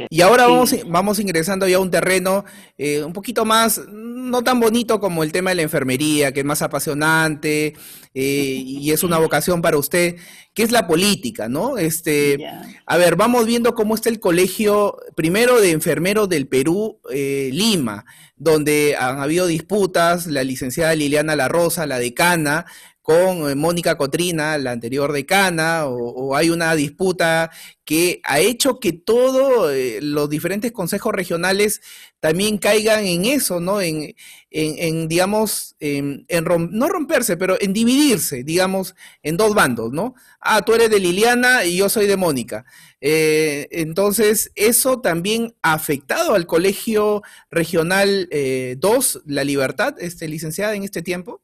Y 0.10 0.22
ahora 0.22 0.48
vamos, 0.48 0.75
vamos 0.88 1.20
ingresando 1.20 1.68
ya 1.68 1.77
a 1.77 1.80
un 1.80 1.91
terreno 1.91 2.44
eh, 2.77 3.03
un 3.03 3.13
poquito 3.13 3.46
más, 3.46 3.82
no 3.89 4.44
tan 4.44 4.60
bonito 4.60 5.00
como 5.00 5.24
el 5.24 5.32
tema 5.32 5.51
de 5.51 5.58
la 5.58 5.62
enfermería, 5.62 6.32
que 6.32 6.41
es 6.41 6.46
más 6.46 6.62
apasionante 6.62 7.75
eh, 8.13 8.63
y 8.65 8.91
es 8.91 9.03
una 9.03 9.18
vocación 9.18 9.62
para 9.62 9.77
usted, 9.77 10.18
que 10.53 10.63
es 10.63 10.72
la 10.72 10.88
política, 10.88 11.48
¿no? 11.48 11.77
Este, 11.77 12.46
A 12.86 12.98
ver, 12.98 13.15
vamos 13.15 13.46
viendo 13.46 13.74
cómo 13.74 13.96
está 13.96 14.10
el 14.10 14.20
colegio, 14.20 14.98
primero 15.15 15.62
de 15.62 15.72
enfermeros 15.72 16.27
del 16.27 16.48
Perú, 16.48 17.00
eh, 17.10 17.50
Lima, 17.53 18.06
donde 18.36 18.96
han 19.00 19.20
habido 19.20 19.48
disputas, 19.48 20.27
la 20.27 20.44
licenciada 20.44 20.96
Liliana 20.96 21.36
La 21.36 21.48
Rosa, 21.48 21.86
la 21.86 22.00
decana, 22.00 22.65
con 23.12 23.50
eh, 23.50 23.56
Mónica 23.56 23.98
Cotrina, 23.98 24.58
la 24.58 24.72
anterior 24.72 25.12
decana, 25.12 25.86
o, 25.86 26.34
hay 26.34 26.50
una 26.50 26.74
disputa 26.75 27.51
que 27.84 28.22
ha 28.24 28.39
hecho 28.39 28.80
que 28.80 28.94
todos 28.94 29.70
eh, 29.74 30.00
los 30.01 30.30
diferentes 30.30 30.72
consejos 30.72 31.13
regionales 31.13 31.82
también 32.22 32.58
caigan 32.58 33.06
en 33.06 33.25
eso, 33.25 33.60
¿no? 33.60 33.82
En, 33.82 34.15
en, 34.50 35.08
digamos, 35.10 35.75
en, 35.82 36.25
no 36.70 36.88
romperse, 36.88 37.36
pero 37.36 37.58
en 37.60 37.74
dividirse, 37.74 38.44
digamos, 38.44 38.96
en 39.24 39.36
dos 39.36 39.53
bandos, 39.56 39.91
¿no? 39.91 40.13
Ah, 40.39 40.62
tú 40.62 40.74
eres 40.74 40.89
de 40.89 41.00
Liliana 41.00 41.65
y 41.65 41.77
yo 41.77 41.89
soy 41.89 42.08
de 42.08 42.15
Mónica. 42.15 42.63
Eh, 43.01 43.68
entonces, 43.72 44.51
eso 44.56 45.01
también 45.01 45.53
ha 45.63 45.74
afectado 45.74 46.34
al 46.36 46.46
Colegio 46.46 47.24
Regional 47.50 48.30
2, 48.77 49.22
La 49.25 49.44
Libertad, 49.44 49.96
este, 50.00 50.30
licenciada, 50.30 50.75
en 50.75 50.84
este 50.84 51.01
tiempo 51.01 51.41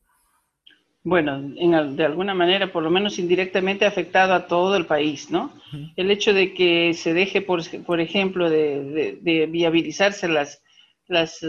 bueno, 1.08 1.42
de 1.42 2.04
alguna 2.04 2.34
manera, 2.34 2.70
por 2.70 2.84
lo 2.84 2.90
menos 2.90 3.18
indirectamente, 3.18 3.86
ha 3.86 3.88
afectado 3.88 4.34
a 4.34 4.46
todo 4.46 4.76
el 4.76 4.86
país, 4.86 5.32
¿no? 5.32 5.54
El 5.96 6.12
hecho 6.12 6.34
de 6.34 6.54
que 6.54 6.94
se 6.94 7.14
deje, 7.14 7.42
por, 7.42 7.62
por 7.86 8.02
ejemplo, 8.02 8.50
de, 8.50 9.48
viabilizarse 9.50 10.28
las, 10.28 10.62
las, 11.08 11.42
eh, 11.44 11.48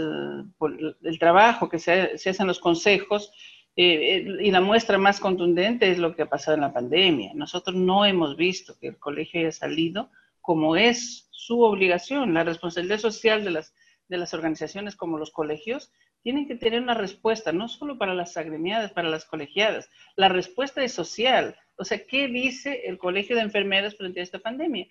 el 1.02 1.18
trabajo 1.18 1.68
que 1.68 1.80
se, 1.80 2.16
se 2.18 2.30
hace 2.30 2.42
en 2.42 2.46
los 2.46 2.60
consejos, 2.60 3.32
eh, 3.74 4.16
eh, 4.16 4.36
y 4.42 4.52
la 4.52 4.60
muestra 4.60 4.96
más 4.96 5.18
contundente 5.18 5.90
es 5.90 5.98
lo 5.98 6.14
que 6.14 6.22
ha 6.22 6.28
pasado 6.28 6.54
en 6.54 6.60
la 6.60 6.72
pandemia. 6.72 7.32
Nosotros 7.34 7.74
no 7.74 8.06
hemos 8.06 8.36
visto 8.36 8.78
que 8.78 8.86
el 8.86 8.98
colegio 8.98 9.40
haya 9.40 9.50
salido 9.50 10.08
como 10.40 10.76
es 10.76 11.28
su 11.32 11.62
obligación, 11.62 12.32
la 12.32 12.44
responsabilidad 12.44 12.98
social 12.98 13.42
de 13.42 13.50
las, 13.50 13.74
de 14.06 14.18
las 14.18 14.34
organizaciones 14.34 14.94
como 14.94 15.18
los 15.18 15.32
colegios, 15.32 15.90
tienen 16.28 16.46
que 16.46 16.56
tener 16.56 16.82
una 16.82 16.92
respuesta, 16.92 17.52
no 17.52 17.68
solo 17.68 17.96
para 17.96 18.12
las 18.12 18.36
agremiadas, 18.36 18.92
para 18.92 19.08
las 19.08 19.24
colegiadas. 19.24 19.88
La 20.14 20.28
respuesta 20.28 20.84
es 20.84 20.92
social. 20.92 21.56
O 21.76 21.86
sea, 21.86 22.04
¿qué 22.04 22.28
dice 22.28 22.82
el 22.84 22.98
Colegio 22.98 23.34
de 23.34 23.40
Enfermeras 23.40 23.96
frente 23.96 24.20
a 24.20 24.24
esta 24.24 24.38
pandemia? 24.38 24.88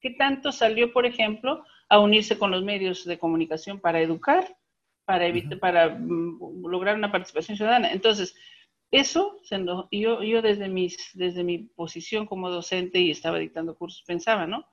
¿Qué 0.00 0.12
tanto 0.12 0.50
salió, 0.50 0.90
por 0.94 1.04
ejemplo, 1.04 1.62
a 1.90 1.98
unirse 1.98 2.38
con 2.38 2.50
los 2.50 2.64
medios 2.64 3.04
de 3.04 3.18
comunicación 3.18 3.80
para 3.80 4.00
educar, 4.00 4.56
para, 5.04 5.26
evitar, 5.26 5.58
para 5.58 5.90
mm, 5.90 6.66
lograr 6.66 6.96
una 6.96 7.12
participación 7.12 7.58
ciudadana? 7.58 7.92
Entonces, 7.92 8.34
eso, 8.90 9.42
yo, 9.92 10.22
yo 10.22 10.40
desde, 10.40 10.68
mis, 10.68 10.96
desde 11.12 11.44
mi 11.44 11.58
posición 11.58 12.24
como 12.24 12.48
docente 12.48 12.98
y 12.98 13.10
estaba 13.10 13.38
dictando 13.38 13.76
cursos, 13.76 14.04
pensaba, 14.06 14.46
¿no? 14.46 14.64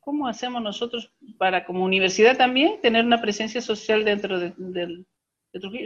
¿Cómo 0.00 0.26
hacemos 0.26 0.62
nosotros 0.62 1.12
para, 1.38 1.64
como 1.64 1.84
universidad 1.84 2.36
también, 2.36 2.80
tener 2.80 3.04
una 3.04 3.20
presencia 3.20 3.60
social 3.60 4.04
dentro 4.04 4.40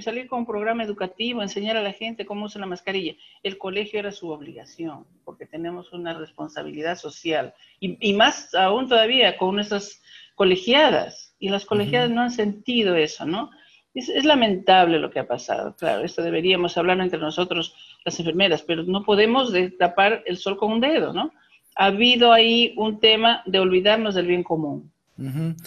salir 0.00 0.26
con 0.28 0.40
un 0.40 0.46
programa 0.46 0.84
educativo, 0.84 1.42
enseñar 1.42 1.76
a 1.76 1.82
la 1.82 1.92
gente 1.92 2.26
cómo 2.26 2.46
usa 2.46 2.60
la 2.60 2.66
mascarilla. 2.66 3.14
El 3.42 3.56
colegio 3.58 3.98
era 3.98 4.12
su 4.12 4.30
obligación, 4.30 5.06
porque 5.24 5.46
tenemos 5.46 5.92
una 5.92 6.14
responsabilidad 6.14 6.96
social. 6.96 7.54
Y, 7.80 8.12
más 8.12 8.54
aún 8.54 8.88
todavía 8.88 9.36
con 9.38 9.54
nuestras 9.54 10.02
colegiadas. 10.34 11.34
Y 11.38 11.48
las 11.48 11.64
colegiadas 11.64 12.10
no 12.10 12.22
han 12.22 12.30
sentido 12.30 12.96
eso, 12.96 13.26
¿no? 13.26 13.50
Es, 13.94 14.24
lamentable 14.24 14.98
lo 14.98 15.10
que 15.10 15.20
ha 15.20 15.26
pasado. 15.26 15.76
Claro, 15.76 16.04
esto 16.04 16.22
deberíamos 16.22 16.76
hablar 16.76 17.00
entre 17.00 17.18
nosotros, 17.18 17.74
las 18.04 18.18
enfermeras, 18.18 18.62
pero 18.62 18.82
no 18.82 19.04
podemos 19.04 19.52
tapar 19.78 20.22
el 20.26 20.36
sol 20.36 20.56
con 20.56 20.72
un 20.72 20.80
dedo, 20.80 21.12
¿no? 21.12 21.32
Ha 21.76 21.86
habido 21.86 22.32
ahí 22.32 22.74
un 22.76 23.00
tema 23.00 23.42
de 23.46 23.60
olvidarnos 23.60 24.14
del 24.14 24.26
bien 24.26 24.42
común. 24.42 24.92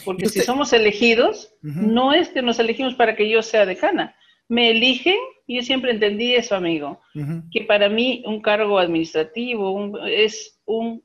Porque 0.04 0.28
si 0.28 0.42
somos 0.42 0.74
elegidos, 0.74 1.54
no 1.62 2.14
es 2.14 2.30
que 2.30 2.42
nos 2.42 2.60
elegimos 2.60 2.96
para 2.96 3.16
que 3.16 3.30
yo 3.30 3.42
sea 3.42 3.66
decana. 3.66 4.16
Me 4.50 4.72
eligen, 4.72 5.18
y 5.46 5.58
yo 5.58 5.62
siempre 5.62 5.92
entendí 5.92 6.34
eso, 6.34 6.56
amigo, 6.56 7.02
que 7.52 7.62
para 7.62 7.90
mí 7.90 8.24
un 8.26 8.42
cargo 8.42 8.80
administrativo 8.80 9.98
es 10.08 10.60
un 10.66 11.04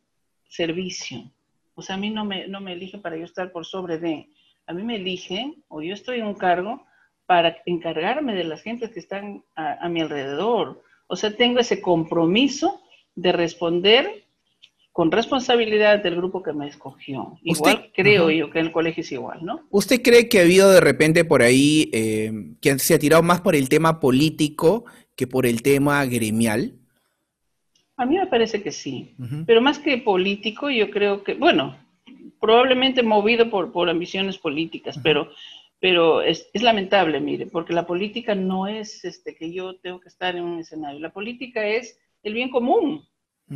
servicio. 0.49 1.30
O 1.75 1.82
sea, 1.82 1.96
a 1.96 1.99
mí 1.99 2.11
no 2.11 2.25
me, 2.25 2.49
no 2.49 2.61
me 2.61 2.72
eligen 2.72 3.00
para 3.00 3.16
yo 3.16 3.25
estar 3.25 3.52
por 3.52 3.64
sobre 3.64 3.99
de. 3.99 4.28
A 4.66 4.72
mí 4.72 4.82
me 4.82 4.96
eligen, 4.96 5.62
o 5.68 5.82
yo 5.82 5.94
estoy 5.94 6.18
en 6.20 6.26
un 6.26 6.34
cargo, 6.34 6.84
para 7.26 7.56
encargarme 7.66 8.34
de 8.34 8.44
las 8.44 8.62
gentes 8.62 8.90
que 8.90 9.00
están 9.00 9.44
a 9.54 9.88
mi 9.88 10.00
alrededor. 10.00 10.82
O 11.06 11.16
sea, 11.16 11.34
tengo 11.34 11.61
ese 11.61 11.80
compromiso 11.80 12.82
de 13.14 13.32
responder 13.32 14.25
con 14.92 15.11
responsabilidad 15.11 16.02
del 16.02 16.16
grupo 16.16 16.42
que 16.42 16.52
me 16.52 16.68
escogió. 16.68 17.38
Igual 17.42 17.90
creo 17.94 18.30
yo 18.30 18.50
que 18.50 18.58
en 18.58 18.66
el 18.66 18.72
colegio 18.72 19.00
es 19.00 19.11
igual, 19.11 19.42
¿no? 19.42 19.62
¿Usted 19.70 20.02
cree 20.02 20.28
que 20.28 20.38
ha 20.38 20.42
habido 20.42 20.70
de 20.70 20.80
repente 20.80 21.25
por 21.25 21.42
ahí 21.42 21.90
eh, 21.94 22.30
que 22.61 22.78
se 22.78 22.94
ha 22.94 22.99
tirado 22.99 23.22
más 23.22 23.40
por 23.40 23.56
el 23.56 23.70
tema 23.70 24.00
político 24.00 24.84
que 25.16 25.26
por 25.26 25.46
el 25.46 25.62
tema 25.62 26.04
gremial? 26.04 26.75
A 27.96 28.04
mí 28.04 28.18
me 28.18 28.26
parece 28.26 28.62
que 28.62 28.72
sí, 28.72 29.14
pero 29.46 29.61
más 29.61 29.78
que 29.78 29.99
político, 29.99 30.70
yo 30.70 30.90
creo 30.90 31.22
que, 31.22 31.34
bueno, 31.34 31.76
probablemente 32.40 33.02
movido 33.02 33.49
por, 33.49 33.70
por 33.70 33.88
ambiciones 33.88 34.38
políticas, 34.38 34.99
pero, 35.02 35.30
pero 35.78 36.20
es, 36.20 36.49
es, 36.52 36.62
lamentable, 36.62 37.20
mire, 37.20 37.46
porque 37.46 37.72
la 37.72 37.87
política 37.87 38.34
no 38.34 38.66
es 38.66 39.04
este, 39.04 39.37
que 39.37 39.52
yo 39.52 39.76
tengo 39.76 40.00
que 40.00 40.08
estar 40.08 40.34
en 40.34 40.42
un 40.42 40.58
escenario, 40.58 40.99
la 40.99 41.12
política 41.12 41.64
es 41.64 41.99
el 42.25 42.34
bien 42.34 42.50
común, 42.50 43.06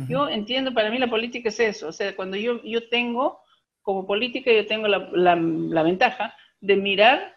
yo 0.07 0.29
entiendo, 0.29 0.73
para 0.73 0.89
mí 0.89 0.97
la 0.97 1.09
política 1.09 1.49
es 1.49 1.59
eso, 1.59 1.87
o 1.87 1.91
sea, 1.91 2.15
cuando 2.15 2.37
yo, 2.37 2.61
yo 2.63 2.87
tengo, 2.89 3.39
como 3.81 4.05
política, 4.05 4.51
yo 4.51 4.65
tengo 4.65 4.87
la, 4.87 5.09
la, 5.13 5.83
ventaja 5.83 6.35
de 6.59 6.75
mirar 6.75 7.35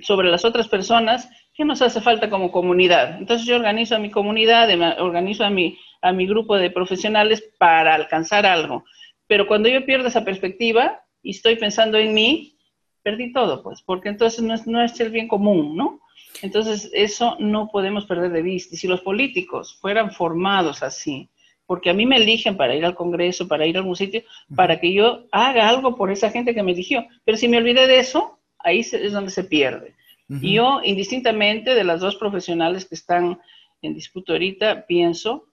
sobre 0.00 0.30
las 0.30 0.44
otras 0.44 0.68
personas 0.68 1.30
qué 1.54 1.64
nos 1.64 1.82
hace 1.82 2.00
falta 2.00 2.30
como 2.30 2.50
comunidad. 2.50 3.18
Entonces 3.18 3.46
yo 3.46 3.56
organizo 3.56 3.96
a 3.96 3.98
mi 3.98 4.10
comunidad, 4.10 4.68
organizo 5.00 5.44
a 5.44 5.50
mi, 5.50 5.78
a 6.02 6.12
mi 6.12 6.26
grupo 6.26 6.56
de 6.56 6.70
profesionales 6.70 7.44
para 7.58 7.94
alcanzar 7.94 8.46
algo. 8.46 8.84
Pero 9.26 9.46
cuando 9.46 9.68
yo 9.68 9.84
pierdo 9.84 10.08
esa 10.08 10.24
perspectiva 10.24 11.00
y 11.22 11.30
estoy 11.30 11.56
pensando 11.56 11.98
en 11.98 12.14
mí, 12.14 12.56
perdí 13.02 13.32
todo, 13.32 13.62
pues, 13.62 13.82
porque 13.82 14.08
entonces 14.08 14.42
no 14.42 14.54
es, 14.54 14.66
no 14.66 14.82
es 14.82 14.98
el 15.00 15.10
bien 15.10 15.28
común, 15.28 15.76
¿no? 15.76 16.00
Entonces 16.42 16.90
eso 16.92 17.36
no 17.38 17.68
podemos 17.70 18.06
perder 18.06 18.32
de 18.32 18.42
vista. 18.42 18.74
Y 18.74 18.78
si 18.78 18.86
los 18.86 19.00
políticos 19.00 19.78
fueran 19.80 20.12
formados 20.12 20.82
así, 20.82 21.28
porque 21.68 21.90
a 21.90 21.94
mí 21.94 22.06
me 22.06 22.16
eligen 22.16 22.56
para 22.56 22.74
ir 22.74 22.86
al 22.86 22.94
Congreso, 22.94 23.46
para 23.46 23.66
ir 23.66 23.76
a 23.76 23.80
algún 23.80 23.94
sitio, 23.94 24.22
para 24.56 24.80
que 24.80 24.90
yo 24.90 25.26
haga 25.30 25.68
algo 25.68 25.96
por 25.96 26.10
esa 26.10 26.30
gente 26.30 26.54
que 26.54 26.62
me 26.62 26.72
eligió. 26.72 27.06
Pero 27.26 27.36
si 27.36 27.46
me 27.46 27.58
olvidé 27.58 27.86
de 27.86 27.98
eso, 27.98 28.38
ahí 28.58 28.80
es 28.80 29.12
donde 29.12 29.30
se 29.30 29.44
pierde. 29.44 29.94
Y 30.40 30.54
yo, 30.54 30.80
indistintamente 30.82 31.74
de 31.74 31.84
las 31.84 32.00
dos 32.00 32.16
profesionales 32.16 32.86
que 32.86 32.94
están 32.94 33.38
en 33.82 33.92
disputa 33.92 34.32
ahorita, 34.32 34.86
pienso 34.86 35.44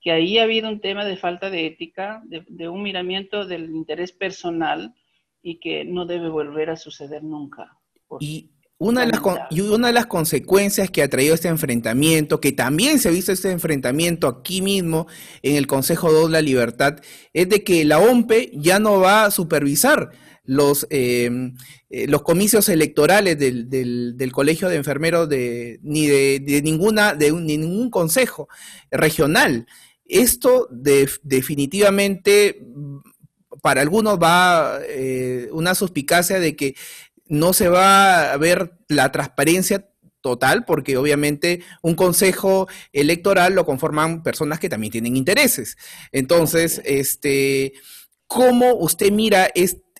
que 0.00 0.12
ahí 0.12 0.38
ha 0.38 0.44
habido 0.44 0.68
un 0.68 0.78
tema 0.78 1.04
de 1.04 1.16
falta 1.16 1.50
de 1.50 1.66
ética, 1.66 2.22
de, 2.24 2.68
un 2.68 2.80
miramiento 2.80 3.44
del 3.44 3.74
interés 3.74 4.12
personal 4.12 4.94
y 5.42 5.56
que 5.56 5.84
no 5.84 6.06
debe 6.06 6.28
volver 6.28 6.70
a 6.70 6.76
suceder 6.76 7.24
nunca. 7.24 7.76
Y 8.20 8.50
una 8.78 9.02
de, 9.02 9.06
las, 9.06 9.20
y 9.50 9.60
una 9.60 9.88
de 9.88 9.92
las 9.92 10.06
consecuencias 10.06 10.90
que 10.90 11.02
ha 11.02 11.08
traído 11.08 11.34
este 11.34 11.48
enfrentamiento, 11.48 12.40
que 12.40 12.52
también 12.52 12.98
se 12.98 13.08
ha 13.08 13.12
visto 13.12 13.32
este 13.32 13.50
enfrentamiento 13.50 14.26
aquí 14.26 14.62
mismo 14.62 15.06
en 15.42 15.56
el 15.56 15.66
Consejo 15.66 16.12
de 16.12 16.28
la 16.30 16.40
Libertad, 16.40 16.98
es 17.32 17.48
de 17.48 17.62
que 17.62 17.84
la 17.84 17.98
OMPE 17.98 18.50
ya 18.54 18.78
no 18.78 18.98
va 19.00 19.26
a 19.26 19.30
supervisar 19.30 20.10
los, 20.44 20.86
em, 20.90 21.54
eh, 21.88 22.06
los 22.08 22.22
comicios 22.22 22.68
electorales 22.68 23.38
del, 23.38 23.68
del, 23.70 24.32
Colegio 24.32 24.68
de 24.68 24.76
Enfermeros 24.76 25.28
de, 25.28 25.78
ni 25.82 26.06
de, 26.06 26.60
ninguna, 26.62 27.14
de 27.14 27.32
ningún 27.32 27.90
consejo 27.90 28.48
regional. 28.90 29.66
Esto 30.04 30.68
definitivamente 30.70 32.60
para 33.62 33.80
algunos 33.80 34.18
va 34.18 34.78
eh, 34.86 35.48
una 35.52 35.74
suspicacia 35.74 36.38
de 36.38 36.54
que 36.54 36.76
no 37.26 37.52
se 37.52 37.68
va 37.68 38.32
a 38.32 38.36
ver 38.36 38.78
la 38.88 39.10
transparencia 39.12 39.90
total, 40.24 40.64
porque 40.64 40.96
obviamente 40.96 41.60
un 41.82 41.94
consejo 41.94 42.66
electoral 42.92 43.54
lo 43.54 43.66
conforman 43.66 44.22
personas 44.22 44.58
que 44.58 44.70
también 44.70 44.90
tienen 44.90 45.16
intereses. 45.16 45.76
Entonces, 46.12 46.80
este, 46.86 47.74
¿cómo 48.26 48.74
usted 48.74 49.12
mira 49.12 49.50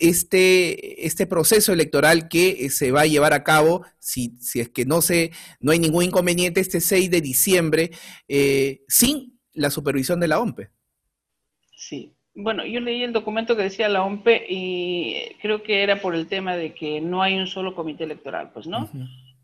este, 0.00 1.06
este 1.06 1.26
proceso 1.26 1.74
electoral 1.74 2.28
que 2.28 2.70
se 2.70 2.90
va 2.90 3.02
a 3.02 3.06
llevar 3.06 3.34
a 3.34 3.44
cabo, 3.44 3.84
si, 3.98 4.34
si 4.40 4.60
es 4.60 4.70
que 4.70 4.86
no, 4.86 5.02
se, 5.02 5.30
no 5.60 5.72
hay 5.72 5.78
ningún 5.78 6.04
inconveniente, 6.04 6.60
este 6.60 6.80
6 6.80 7.10
de 7.10 7.20
diciembre, 7.20 7.90
eh, 8.26 8.82
sin 8.88 9.38
la 9.52 9.70
supervisión 9.70 10.20
de 10.20 10.28
la 10.28 10.40
OMPE? 10.40 10.70
Sí, 11.76 12.13
Bueno, 12.36 12.66
yo 12.66 12.80
leí 12.80 13.04
el 13.04 13.12
documento 13.12 13.56
que 13.56 13.62
decía 13.62 13.88
la 13.88 14.02
OMPE 14.02 14.46
y 14.48 15.36
creo 15.40 15.62
que 15.62 15.84
era 15.84 16.00
por 16.00 16.16
el 16.16 16.26
tema 16.26 16.56
de 16.56 16.74
que 16.74 17.00
no 17.00 17.22
hay 17.22 17.36
un 17.36 17.46
solo 17.46 17.76
comité 17.76 18.04
electoral, 18.04 18.50
pues, 18.52 18.66
¿no? 18.66 18.90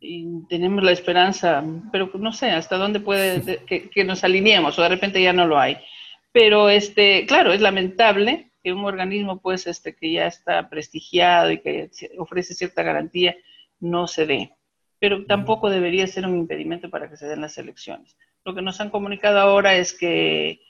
Y 0.01 0.45
tenemos 0.49 0.83
la 0.83 0.91
esperanza, 0.91 1.65
pero 1.93 2.11
no 2.15 2.33
sé 2.33 2.51
hasta 2.51 2.79
dónde 2.79 2.99
puede 2.99 3.65
que, 3.65 4.05
nos 4.05 4.25
alineemos 4.25 4.77
o 4.77 4.83
de 4.83 4.89
repente 4.89 5.23
ya 5.23 5.33
no 5.33 5.47
lo 5.47 5.59
hay. 5.59 5.77
Pero, 6.33 6.69
este, 6.69 7.27
claro, 7.27 7.53
es 7.53 7.61
lamentable 7.61 8.51
que 8.63 8.73
un 8.73 8.85
organismo, 8.85 9.41
pues, 9.41 9.69
este, 9.69 9.95
que 9.95 10.13
ya 10.13 10.27
está 10.27 10.69
prestigiado 10.69 11.53
y 11.53 11.59
que 11.59 11.91
ofrece 12.19 12.55
cierta 12.55 12.83
garantía, 12.83 13.37
no 13.79 14.09
se 14.09 14.27
dé. 14.27 14.53
Pero 14.99 15.27
tampoco 15.27 15.71
debería 15.71 16.09
ser 16.09 16.27
un 16.27 16.37
impedimento 16.37 16.91
para 16.91 17.09
que 17.09 17.17
se 17.17 17.27
den 17.27 17.41
las 17.41 17.57
elecciones. 17.57 18.17
Lo 18.45 18.55
que 18.55 18.63
nos 18.63 18.81
han 18.81 18.91
comunicado 18.91 19.39
ahora 19.39 19.77
es 19.77 19.93
que 19.93 20.61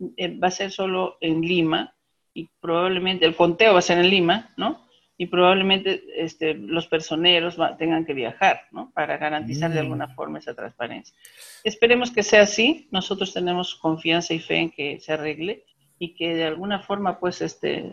va 0.00 0.48
a 0.48 0.50
ser 0.50 0.70
solo 0.70 1.16
en 1.20 1.40
Lima 1.40 1.94
y 2.34 2.48
probablemente 2.60 3.24
el 3.24 3.36
conteo 3.36 3.72
va 3.72 3.78
a 3.78 3.82
ser 3.82 3.98
en 3.98 4.10
Lima, 4.10 4.52
¿no? 4.56 4.84
Y 5.16 5.26
probablemente 5.26 6.02
este, 6.16 6.54
los 6.54 6.88
personeros 6.88 7.56
tengan 7.78 8.04
que 8.04 8.14
viajar, 8.14 8.62
¿no? 8.72 8.90
Para 8.92 9.16
garantizar 9.16 9.72
de 9.72 9.78
alguna 9.78 10.08
mm. 10.08 10.14
forma 10.16 10.38
esa 10.40 10.54
transparencia. 10.54 11.14
Esperemos 11.62 12.10
que 12.10 12.24
sea 12.24 12.42
así. 12.42 12.88
Nosotros 12.90 13.32
tenemos 13.32 13.76
confianza 13.76 14.34
y 14.34 14.40
fe 14.40 14.56
en 14.56 14.70
que 14.70 14.98
se 14.98 15.12
arregle 15.12 15.64
y 16.00 16.14
que 16.14 16.34
de 16.34 16.44
alguna 16.44 16.80
forma, 16.80 17.20
pues, 17.20 17.40
este, 17.42 17.92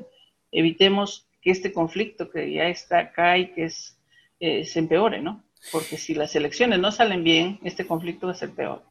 evitemos 0.52 1.28
que 1.44 1.52
este 1.52 1.72
conflicto 1.72 2.32
que 2.32 2.52
ya 2.52 2.68
está 2.68 2.98
acá 2.98 3.38
y 3.38 3.54
que 3.54 3.66
es, 3.66 4.00
eh, 4.40 4.66
se 4.66 4.80
empeore, 4.80 5.22
¿no? 5.22 5.44
Porque 5.72 5.98
si 5.98 6.16
las 6.16 6.36
elecciones 6.36 6.80
no 6.80 6.92
salen 6.92 7.24
bien, 7.24 7.60
este 7.64 7.86
conflicto 7.86 8.26
va 8.26 8.34
a 8.34 8.36
ser 8.36 8.50
peor. 8.50 8.84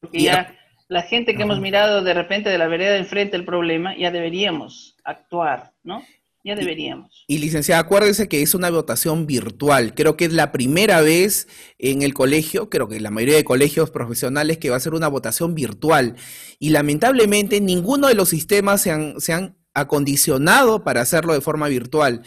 Porque 0.00 0.22
ya 0.22 0.56
la 0.88 1.02
gente 1.02 1.36
que 1.36 1.42
hemos 1.42 1.60
mirado 1.60 2.02
de 2.02 2.14
repente 2.14 2.48
de 2.48 2.58
la 2.58 2.66
vereda 2.66 2.92
de 2.92 2.98
enfrente 2.98 3.36
el 3.36 3.44
problema, 3.44 3.96
ya 3.96 4.10
deberíamos 4.10 4.96
actuar, 5.04 5.72
¿no? 5.82 6.02
Ya 6.44 6.54
deberíamos. 6.54 7.24
Y, 7.26 7.38
licenciada, 7.38 7.82
acuérdese 7.82 8.26
que 8.26 8.40
es 8.40 8.54
una 8.54 8.70
votación 8.70 9.26
virtual. 9.26 9.92
Creo 9.94 10.16
que 10.16 10.24
es 10.24 10.32
la 10.32 10.50
primera 10.50 11.02
vez 11.02 11.46
en 11.78 12.00
el 12.00 12.14
colegio, 12.14 12.70
creo 12.70 12.88
que 12.88 13.00
la 13.00 13.10
mayoría 13.10 13.36
de 13.36 13.44
colegios 13.44 13.90
profesionales, 13.90 14.56
que 14.56 14.70
va 14.70 14.76
a 14.76 14.80
ser 14.80 14.94
una 14.94 15.08
votación 15.08 15.54
virtual. 15.54 16.16
Y 16.58 16.70
lamentablemente 16.70 17.60
ninguno 17.60 18.06
de 18.06 18.14
los 18.14 18.30
sistemas 18.30 18.80
se 18.80 18.92
han, 18.92 19.20
se 19.20 19.34
han 19.34 19.58
acondicionado 19.74 20.84
para 20.84 21.02
hacerlo 21.02 21.34
de 21.34 21.42
forma 21.42 21.68
virtual 21.68 22.22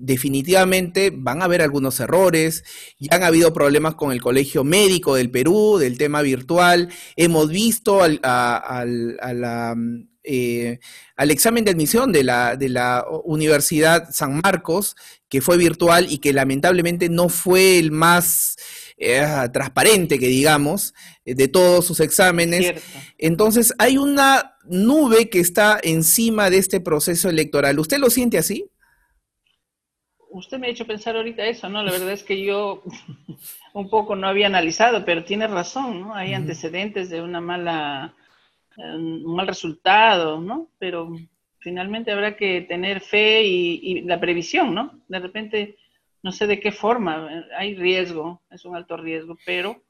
definitivamente 0.00 1.12
van 1.14 1.42
a 1.42 1.44
haber 1.44 1.62
algunos 1.62 2.00
errores, 2.00 2.64
ya 2.98 3.16
han 3.16 3.22
habido 3.22 3.52
problemas 3.52 3.94
con 3.94 4.12
el 4.12 4.20
Colegio 4.20 4.64
Médico 4.64 5.14
del 5.14 5.30
Perú, 5.30 5.76
del 5.78 5.98
tema 5.98 6.22
virtual, 6.22 6.88
hemos 7.16 7.50
visto 7.50 8.02
al, 8.02 8.18
eh, 10.24 10.80
al 11.16 11.30
examen 11.30 11.64
de 11.64 11.70
admisión 11.70 12.12
de 12.12 12.24
la, 12.24 12.56
de 12.56 12.70
la 12.70 13.04
Universidad 13.24 14.08
San 14.10 14.40
Marcos, 14.42 14.96
que 15.28 15.42
fue 15.42 15.58
virtual 15.58 16.06
y 16.10 16.18
que 16.18 16.32
lamentablemente 16.32 17.10
no 17.10 17.28
fue 17.28 17.78
el 17.78 17.92
más 17.92 18.56
eh, 18.96 19.22
transparente, 19.52 20.18
que 20.18 20.28
digamos, 20.28 20.94
de 21.24 21.48
todos 21.48 21.84
sus 21.84 22.00
exámenes. 22.00 22.74
Entonces, 23.18 23.74
hay 23.78 23.98
una 23.98 24.56
nube 24.64 25.28
que 25.28 25.40
está 25.40 25.78
encima 25.82 26.48
de 26.48 26.58
este 26.58 26.80
proceso 26.80 27.28
electoral. 27.28 27.78
¿Usted 27.78 27.98
lo 27.98 28.10
siente 28.10 28.38
así? 28.38 28.70
Usted 30.30 30.58
me 30.58 30.66
ha 30.66 30.70
hecho 30.70 30.86
pensar 30.86 31.16
ahorita 31.16 31.44
eso, 31.44 31.68
¿no? 31.68 31.82
La 31.82 31.92
verdad 31.92 32.10
es 32.10 32.22
que 32.22 32.42
yo 32.42 32.82
un 33.74 33.88
poco 33.88 34.16
no 34.16 34.28
había 34.28 34.46
analizado, 34.46 35.04
pero 35.04 35.24
tiene 35.24 35.46
razón, 35.46 36.00
¿no? 36.00 36.14
Hay 36.14 36.34
antecedentes 36.34 37.10
de 37.10 37.22
una 37.22 37.40
mala, 37.40 38.14
un 38.76 39.34
mal 39.34 39.46
resultado, 39.46 40.40
¿no? 40.40 40.68
Pero 40.78 41.10
finalmente 41.58 42.12
habrá 42.12 42.36
que 42.36 42.62
tener 42.62 43.00
fe 43.00 43.44
y, 43.44 44.02
la 44.02 44.20
previsión, 44.20 44.74
¿no? 44.74 45.00
De 45.08 45.18
repente, 45.18 45.76
no 46.22 46.32
sé 46.32 46.46
de 46.46 46.60
qué 46.60 46.72
forma, 46.72 47.44
hay 47.56 47.74
riesgo, 47.74 48.42
es 48.50 48.64
un 48.64 48.76
alto 48.76 48.96
riesgo, 48.96 49.36
pero 49.44 49.82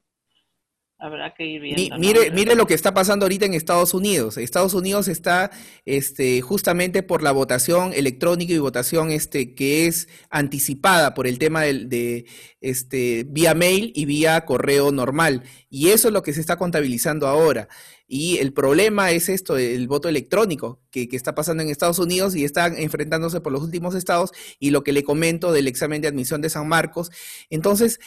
habrá 1.01 1.33
que 1.33 1.45
ir 1.45 1.61
viendo. 1.61 1.97
Mire, 1.97 2.31
mire 2.31 2.55
lo 2.55 2.67
que 2.67 2.75
está 2.75 2.93
pasando 2.93 3.25
ahorita 3.25 3.45
en 3.45 3.55
Estados 3.55 3.93
Unidos. 3.93 4.37
Estados 4.37 4.75
Unidos 4.75 5.07
está 5.07 5.49
este, 5.85 6.41
justamente 6.41 7.01
por 7.01 7.23
la 7.23 7.31
votación 7.31 7.91
electrónica 7.93 8.53
y 8.53 8.59
votación 8.59 9.11
este, 9.11 9.55
que 9.55 9.87
es 9.87 10.07
anticipada 10.29 11.15
por 11.15 11.25
el 11.25 11.39
tema 11.39 11.63
de, 11.63 11.85
de, 11.85 12.25
este, 12.61 13.25
vía 13.27 13.55
mail 13.55 13.91
y 13.95 14.05
vía 14.05 14.45
correo 14.45 14.91
normal. 14.91 15.43
Y 15.69 15.89
eso 15.89 16.09
es 16.09 16.13
lo 16.13 16.21
que 16.21 16.33
se 16.33 16.39
está 16.39 16.57
contabilizando 16.57 17.27
ahora. 17.27 17.67
Y 18.07 18.37
el 18.37 18.53
problema 18.53 19.11
es 19.11 19.29
esto, 19.29 19.57
el 19.57 19.87
voto 19.87 20.09
electrónico 20.09 20.81
que, 20.91 21.07
que, 21.07 21.15
está 21.15 21.33
pasando 21.33 21.63
en 21.63 21.69
Estados 21.69 21.97
Unidos 21.97 22.35
y 22.35 22.43
están 22.43 22.77
enfrentándose 22.77 23.39
por 23.39 23.53
los 23.53 23.63
últimos 23.63 23.95
estados 23.95 24.31
y 24.59 24.71
lo 24.71 24.83
que 24.83 24.91
le 24.91 25.03
comento 25.03 25.53
del 25.53 25.67
examen 25.67 26.01
de 26.01 26.09
admisión 26.09 26.41
de 26.41 26.49
San 26.49 26.67
Marcos. 26.67 27.09
Entonces, 27.49 28.01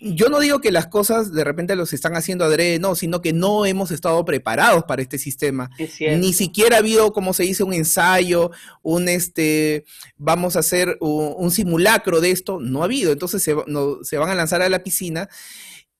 yo 0.00 0.28
no 0.30 0.40
digo 0.40 0.60
que 0.60 0.70
las 0.70 0.86
cosas 0.86 1.32
de 1.32 1.44
repente 1.44 1.76
los 1.76 1.92
están 1.92 2.16
haciendo 2.16 2.44
adrede, 2.44 2.78
no, 2.78 2.94
sino 2.94 3.20
que 3.20 3.32
no 3.32 3.66
hemos 3.66 3.90
estado 3.90 4.24
preparados 4.24 4.84
para 4.84 5.02
este 5.02 5.18
sistema. 5.18 5.70
Ni 5.98 6.32
siquiera 6.32 6.76
ha 6.76 6.78
habido, 6.78 7.12
como 7.12 7.34
se 7.34 7.42
dice, 7.42 7.64
un 7.64 7.74
ensayo, 7.74 8.50
un 8.82 9.08
este, 9.08 9.84
vamos 10.16 10.56
a 10.56 10.60
hacer 10.60 10.96
un, 11.00 11.50
simulacro 11.50 12.20
de 12.20 12.30
esto, 12.30 12.60
no 12.60 12.80
ha 12.82 12.86
habido. 12.86 13.12
Entonces 13.12 13.42
se, 13.42 13.52
van 13.52 14.30
a 14.30 14.34
lanzar 14.34 14.62
a 14.62 14.68
la 14.70 14.82
piscina 14.82 15.28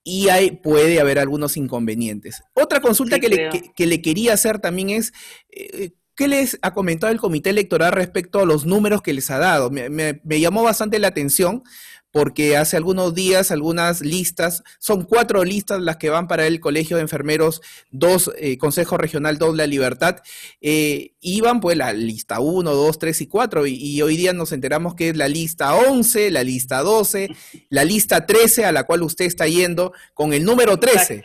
y 0.03 0.29
hay, 0.29 0.51
puede 0.51 0.99
haber 0.99 1.19
algunos 1.19 1.55
inconvenientes. 1.55 2.41
Otra 2.55 2.81
consulta 2.81 3.19
que, 3.19 3.29
le, 3.29 4.01
quería 4.01 4.33
hacer 4.33 4.57
también 4.57 4.89
es, 4.89 5.13
eh, 5.51 5.91
¿qué 6.15 6.27
les 6.27 6.57
ha 6.63 6.73
comentado 6.73 7.13
el 7.13 7.19
comité 7.19 7.51
electoral 7.51 7.91
respecto 7.91 8.39
a 8.39 8.45
los 8.45 8.65
números 8.65 9.03
que 9.03 9.13
les 9.13 9.29
ha 9.29 9.37
dado? 9.37 9.69
me 9.69 10.39
llamó 10.39 10.63
bastante 10.63 10.97
la 10.97 11.09
atención 11.09 11.61
porque 12.11 12.57
hace 12.57 12.77
algunos 12.77 13.13
días 13.15 13.51
algunas 13.51 14.01
listas, 14.01 14.63
son 14.79 15.03
cuatro 15.03 15.43
listas 15.43 15.81
las 15.81 15.97
que 15.97 16.09
van 16.09 16.27
para 16.27 16.45
el 16.45 16.59
Colegio 16.59 16.97
de 16.97 17.03
Enfermeros 17.03 17.61
dos 17.89 18.31
eh, 18.37 18.57
Consejo 18.57 18.97
Regional 18.97 19.37
2 19.37 19.55
La 19.55 19.67
Libertad, 19.67 20.17
eh, 20.61 21.13
iban 21.21 21.61
pues 21.61 21.77
la 21.77 21.93
lista 21.93 22.39
1, 22.39 22.71
2, 22.71 22.99
3 22.99 23.21
y 23.21 23.27
4, 23.27 23.67
y, 23.67 24.01
hoy 24.01 24.17
día 24.17 24.33
nos 24.33 24.51
enteramos 24.51 24.95
que 24.95 25.09
es 25.09 25.17
la 25.17 25.27
lista 25.27 25.75
11, 25.75 26.31
la 26.31 26.43
lista 26.43 26.81
12, 26.81 27.29
la 27.69 27.85
lista 27.85 28.25
13 28.25 28.65
a 28.65 28.71
la 28.71 28.83
cual 28.83 29.03
usted 29.03 29.25
está 29.25 29.47
yendo 29.47 29.93
con 30.13 30.33
el 30.33 30.43
número 30.43 30.77
13. 30.77 31.23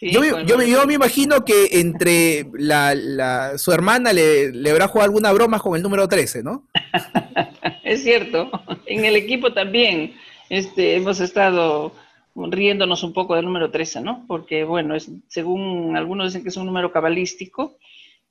Yo, 0.00 0.86
me 0.86 0.94
imagino 0.94 1.44
que 1.44 1.80
entre 1.80 2.46
la, 2.54 3.56
su 3.58 3.72
hermana 3.72 4.12
le, 4.12 4.52
le 4.52 4.70
habrá 4.70 4.88
jugado 4.88 5.10
alguna 5.10 5.32
broma 5.32 5.58
con 5.58 5.76
el 5.76 5.82
número 5.82 6.08
13, 6.08 6.42
¿no? 6.42 6.66
es 7.84 8.02
cierto, 8.02 8.50
en 8.86 9.04
el 9.04 9.16
equipo 9.16 9.52
también 9.52 10.14
este, 10.48 10.96
hemos 10.96 11.20
estado 11.20 11.92
riéndonos 12.34 13.02
un 13.02 13.12
poco 13.12 13.34
del 13.34 13.46
número 13.46 13.70
13, 13.70 14.02
¿no? 14.02 14.24
Porque, 14.28 14.64
bueno, 14.64 14.94
es, 14.94 15.10
según 15.28 15.96
algunos 15.96 16.26
dicen 16.26 16.42
que 16.42 16.50
es 16.50 16.56
un 16.56 16.66
número 16.66 16.92
cabalístico 16.92 17.78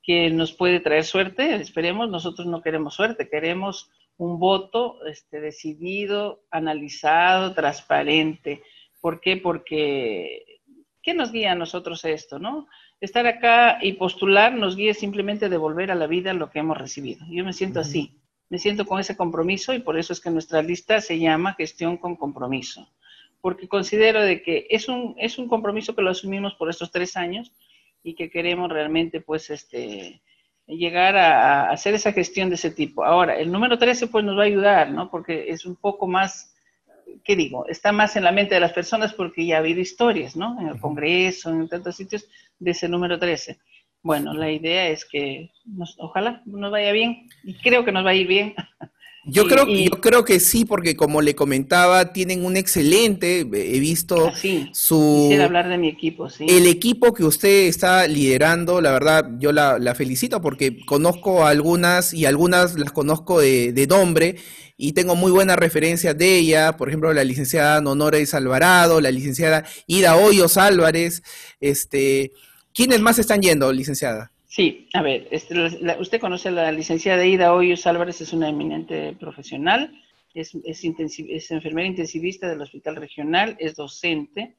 que 0.04 0.30
nos 0.30 0.54
puede 0.54 0.80
traer 0.80 1.04
suerte, 1.04 1.56
esperemos, 1.56 2.10
nosotros 2.10 2.47
no 2.47 2.62
queremos 2.62 2.93
suerte, 2.93 3.28
queremos 3.28 3.89
un 4.17 4.39
voto 4.39 5.04
este, 5.08 5.41
decidido, 5.41 6.43
analizado, 6.51 7.54
transparente. 7.54 8.62
¿Por 9.01 9.19
qué? 9.19 9.38
Porque, 9.38 10.54
¿qué 11.05 11.13
nos 11.13 11.31
guía 11.31 11.53
a 11.53 11.55
nosotros 11.55 12.03
esto, 12.03 12.39
no? 12.39 12.67
Estar 12.99 13.25
acá 13.27 13.77
y 13.81 13.93
postular 13.93 14.53
nos 14.53 14.75
guía 14.75 14.93
simplemente 14.93 15.47
devolver 15.47 15.91
a 15.91 15.95
la 15.95 16.07
vida 16.07 16.33
lo 16.33 16.49
que 16.49 16.59
hemos 16.59 16.77
recibido. 16.77 17.25
Yo 17.29 17.45
me 17.45 17.53
siento 17.53 17.79
así 17.79 18.19
me 18.49 18.59
siento 18.59 18.85
con 18.85 18.99
ese 18.99 19.17
compromiso 19.17 19.73
y 19.73 19.79
por 19.79 19.97
eso 19.97 20.13
es 20.13 20.21
que 20.21 20.29
nuestra 20.29 20.61
lista 20.61 21.01
se 21.01 21.19
llama 21.19 21.55
gestión 21.55 21.97
con 21.97 22.15
compromiso, 22.15 22.87
porque 23.41 23.67
considero 23.67 24.21
de 24.21 24.41
que 24.41 24.67
es 24.69 24.87
un, 24.87 25.15
es 25.17 25.37
un 25.37 25.47
compromiso 25.47 25.95
que 25.95 26.01
lo 26.01 26.11
asumimos 26.11 26.53
por 26.55 26.69
estos 26.69 26.91
tres 26.91 27.17
años 27.17 27.51
y 28.03 28.13
que 28.13 28.29
queremos 28.29 28.71
realmente 28.71 29.21
pues 29.21 29.49
este 29.49 30.21
llegar 30.67 31.15
a, 31.15 31.69
hacer 31.69 31.93
esa 31.93 32.11
gestión 32.11 32.49
de 32.49 32.55
ese 32.55 32.71
tipo. 32.71 33.03
Ahora, 33.03 33.37
el 33.37 33.51
número 33.51 33.77
13 33.77 34.07
pues 34.07 34.25
nos 34.25 34.37
va 34.37 34.43
a 34.43 34.45
ayudar, 34.45 34.89
¿no? 34.89 35.11
Porque 35.11 35.49
es 35.49 35.65
un 35.65 35.75
poco 35.75 36.07
más, 36.07 36.54
¿qué 37.23 37.35
digo? 37.35 37.67
Está 37.67 37.91
más 37.91 38.15
en 38.15 38.23
la 38.23 38.31
mente 38.31 38.55
de 38.55 38.61
las 38.61 38.73
personas 38.73 39.13
porque 39.13 39.45
ya 39.45 39.55
ha 39.55 39.59
habido 39.59 39.81
historias, 39.81 40.35
¿no? 40.35 40.59
En 40.59 40.67
el 40.67 40.79
Congreso, 40.79 41.49
en 41.49 41.67
tantos 41.67 41.95
sitios, 41.95 42.27
de 42.59 42.71
ese 42.71 42.87
número 42.87 43.19
13 43.19 43.57
bueno, 44.05 44.35
la 44.35 44.51
idea 44.51 44.87
es 44.89 45.03
que 45.03 45.49
nos, 45.65 45.95
ojalá 45.97 46.43
nos 46.45 46.71
vaya 46.71 46.91
bien 46.91 47.27
y 47.43 47.55
creo 47.55 47.83
que 47.83 47.91
nos 47.91 48.05
va 48.05 48.11
a 48.11 48.13
ir 48.13 48.27
bien. 48.27 48.53
Yo 49.25 49.47
creo, 49.47 49.67
yo 49.67 50.01
creo 50.01 50.23
que 50.23 50.39
sí, 50.39 50.65
porque 50.65 50.95
como 50.95 51.21
le 51.21 51.35
comentaba, 51.35 52.13
tienen 52.13 52.45
un 52.45 52.57
excelente, 52.57 53.39
he 53.39 53.79
visto 53.79 54.27
ah, 54.27 54.33
su... 54.71 55.21
Quisiera 55.23 55.45
hablar 55.45 55.67
de 55.67 55.77
mi 55.77 55.88
equipo, 55.88 56.29
sí. 56.29 56.45
El 56.47 56.67
equipo 56.67 57.13
que 57.13 57.23
usted 57.23 57.67
está 57.67 58.07
liderando, 58.07 58.81
la 58.81 58.91
verdad, 58.91 59.31
yo 59.39 59.51
la, 59.51 59.95
felicito 59.95 60.41
porque 60.41 60.85
conozco 60.85 61.45
algunas 61.45 62.13
y 62.13 62.25
algunas 62.25 62.77
las 62.77 62.91
conozco 62.91 63.39
de, 63.39 63.73
de, 63.73 63.88
nombre 63.88 64.35
y 64.77 64.93
tengo 64.93 65.15
muy 65.15 65.31
buenas 65.31 65.57
referencias 65.57 66.17
de 66.17 66.38
ella, 66.38 66.77
por 66.77 66.89
ejemplo, 66.89 67.13
la 67.13 67.23
licenciada 67.23 67.79
Honores 67.79 68.33
Alvarado, 68.33 69.01
la 69.01 69.11
licenciada 69.11 69.65
Ida 69.88 70.17
Hoyos 70.17 70.57
Álvarez, 70.57 71.23
este 71.59 72.31
¿Quiénes 72.75 72.99
más 72.99 73.17
están 73.19 73.41
yendo, 73.41 73.71
licenciada? 73.71 74.33
Sí, 74.55 74.87
a 74.93 75.01
ver, 75.01 75.27
este, 75.31 75.53
usted 75.99 76.21
conoce 76.21 76.47
a 76.47 76.51
la 76.51 76.71
licenciada 76.71 77.25
Ida 77.25 77.53
Hoyos 77.53 77.85
Álvarez, 77.87 78.21
es 78.21 78.31
una 78.31 78.47
eminente 78.47 79.11
profesional, 79.19 79.91
es, 80.33 80.55
es, 80.63 81.51
enfermera 81.51 81.89
intensivista 81.89 82.47
del 82.47 82.61
Hospital 82.61 82.95
Regional, 82.95 83.57
es 83.59 83.75
docente, 83.75 84.55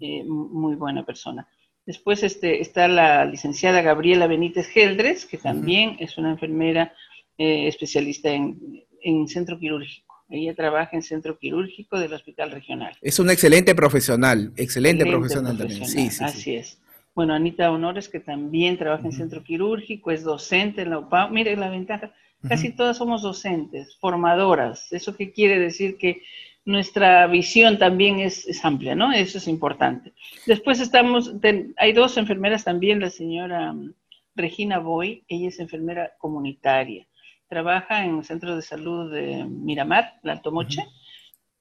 eh, 0.00 0.24
muy 0.24 0.76
buena 0.76 1.04
persona. 1.04 1.46
Después 1.84 2.22
este, 2.22 2.62
está 2.62 2.88
la 2.88 3.26
licenciada 3.26 3.82
Gabriela 3.82 4.26
Benítez 4.26 4.66
Geldres, 4.68 5.26
que 5.26 5.36
también 5.36 5.98
es 6.00 6.16
una 6.16 6.30
enfermera 6.30 6.94
eh, 7.36 7.68
especialista 7.68 8.30
en, 8.30 9.28
centro 9.28 9.58
quirúrgico. 9.58 10.24
Ella 10.30 10.54
trabaja 10.54 10.96
en 10.96 11.02
centro 11.02 11.38
quirúrgico 11.38 11.98
del 11.98 12.14
Hospital 12.14 12.50
Regional. 12.50 12.96
Es 13.02 13.18
una 13.18 13.34
excelente 13.34 13.74
profesional, 13.74 14.54
excelente, 14.56 15.04
profesional, 15.04 15.58
también. 15.58 15.84
Sí, 15.84 16.08
sí, 16.08 16.24
así 16.24 16.54
es. 16.54 16.78
Bueno, 17.14 17.34
Anita 17.34 17.70
Honores, 17.70 18.08
que 18.08 18.20
también 18.20 18.76
trabaja 18.76 19.06
en 19.06 19.12
centro 19.12 19.44
quirúrgico, 19.44 20.10
es 20.10 20.24
docente 20.24 20.82
en 20.82 20.90
la 20.90 20.98
UPA. 20.98 21.28
Mire 21.28 21.56
la 21.56 21.70
ventaja, 21.70 22.12
casi 22.48 22.72
todas 22.72 22.96
somos 22.96 23.22
docentes, 23.22 23.96
formadoras. 24.00 24.92
¿Eso 24.92 25.16
qué 25.16 25.32
quiere 25.32 25.58
decir? 25.58 25.96
Que 25.96 26.22
nuestra 26.64 27.26
visión 27.26 27.78
también 27.78 28.20
es, 28.20 28.64
amplia, 28.64 28.94
¿no? 28.94 29.12
Eso 29.12 29.38
es 29.38 29.48
importante. 29.48 30.12
Después 30.46 30.80
estamos, 30.80 31.32
hay 31.76 31.92
dos 31.92 32.16
enfermeras 32.16 32.64
también, 32.64 33.00
la 33.00 33.10
señora 33.10 33.72
mm, 33.72 33.94
Regina 34.34 34.78
Boy, 34.78 35.24
ella 35.28 35.48
es 35.48 35.60
enfermera 35.60 36.12
comunitaria, 36.18 37.06
trabaja 37.48 38.04
en 38.04 38.18
el 38.18 38.24
Centro 38.24 38.56
de 38.56 38.62
Salud 38.62 39.12
de 39.12 39.44
Miramar, 39.44 40.14
la 40.22 40.32
Alto 40.32 40.50
Moche, 40.50 40.84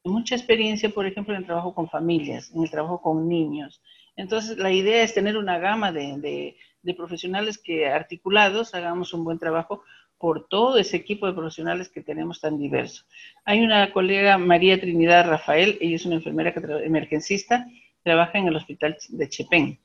mucha 0.04 0.36
experiencia, 0.36 0.90
por 0.90 1.06
ejemplo, 1.06 1.34
en 1.34 1.42
el 1.42 1.46
trabajo 1.46 1.74
con 1.76 1.90
familias, 1.90 2.52
en 2.54 2.64
el 2.64 2.72
trabajo 2.72 3.02
con 3.02 3.28
niños. 3.28 3.82
Entonces, 4.16 4.58
la 4.58 4.72
idea 4.72 5.04
es 5.04 5.14
tener 5.14 5.38
una 5.38 5.58
gama 5.60 5.92
de, 5.92 6.56
de 6.82 6.94
profesionales 6.94 7.58
que 7.58 7.88
articulados 7.88 8.76
hagamos 8.76 9.14
un 9.14 9.24
buen 9.24 9.40
trabajo 9.40 9.84
por 10.24 10.48
todo 10.48 10.78
ese 10.78 10.96
equipo 10.96 11.28
de 11.28 11.34
profesionales 11.34 11.90
que 11.90 12.02
tenemos 12.02 12.40
tan 12.40 12.58
diverso. 12.58 13.04
Hay 13.44 13.62
una 13.62 13.92
colega, 13.92 14.38
María 14.38 14.80
Trinidad 14.80 15.28
Rafael, 15.28 15.78
ella 15.82 15.96
es 15.98 16.06
una 16.06 16.16
enfermera 16.16 16.54
que 16.54 16.62
emergencista, 16.86 17.68
trabaja 18.04 18.38
en 18.38 18.48
el 18.48 18.56
hospital 18.56 18.96
de 19.10 19.30
Chepén. 19.30 19.80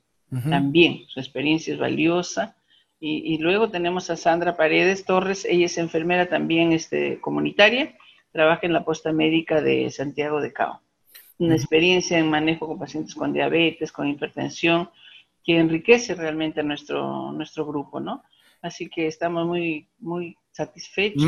También 0.49 1.05
su 1.07 1.19
experiencia 1.19 1.73
es 1.73 1.79
valiosa. 1.79 2.55
Y, 3.01 3.37
luego 3.39 3.69
tenemos 3.69 4.09
a 4.09 4.15
Sandra 4.17 4.55
Paredes 4.55 5.05
Torres, 5.05 5.45
ella 5.45 5.65
es 5.65 5.77
enfermera 5.77 6.27
también 6.27 6.73
este, 6.73 7.19
comunitaria, 7.19 7.95
trabaja 8.31 8.65
en 8.65 8.73
la 8.73 8.83
posta 8.83 9.11
médica 9.11 9.61
de 9.61 9.89
Santiago 9.89 10.41
de 10.41 10.53
Cao. 10.53 10.81
Una 11.39 11.55
experiencia 11.55 12.19
en 12.19 12.29
manejo 12.29 12.67
con 12.67 12.77
pacientes 12.77 13.15
con 13.15 13.33
diabetes, 13.33 13.91
con 13.91 14.07
hipertensión, 14.07 14.89
que 15.43 15.57
enriquece 15.57 16.13
realmente 16.13 16.59
a 16.59 16.63
nuestro, 16.63 17.31
nuestro 17.31 17.65
grupo, 17.65 17.99
¿no? 17.99 18.23
Así 18.61 18.89
que 18.89 19.07
estamos 19.07 19.47
muy, 19.47 19.87
muy 19.99 20.37
satisfechos. 20.51 21.23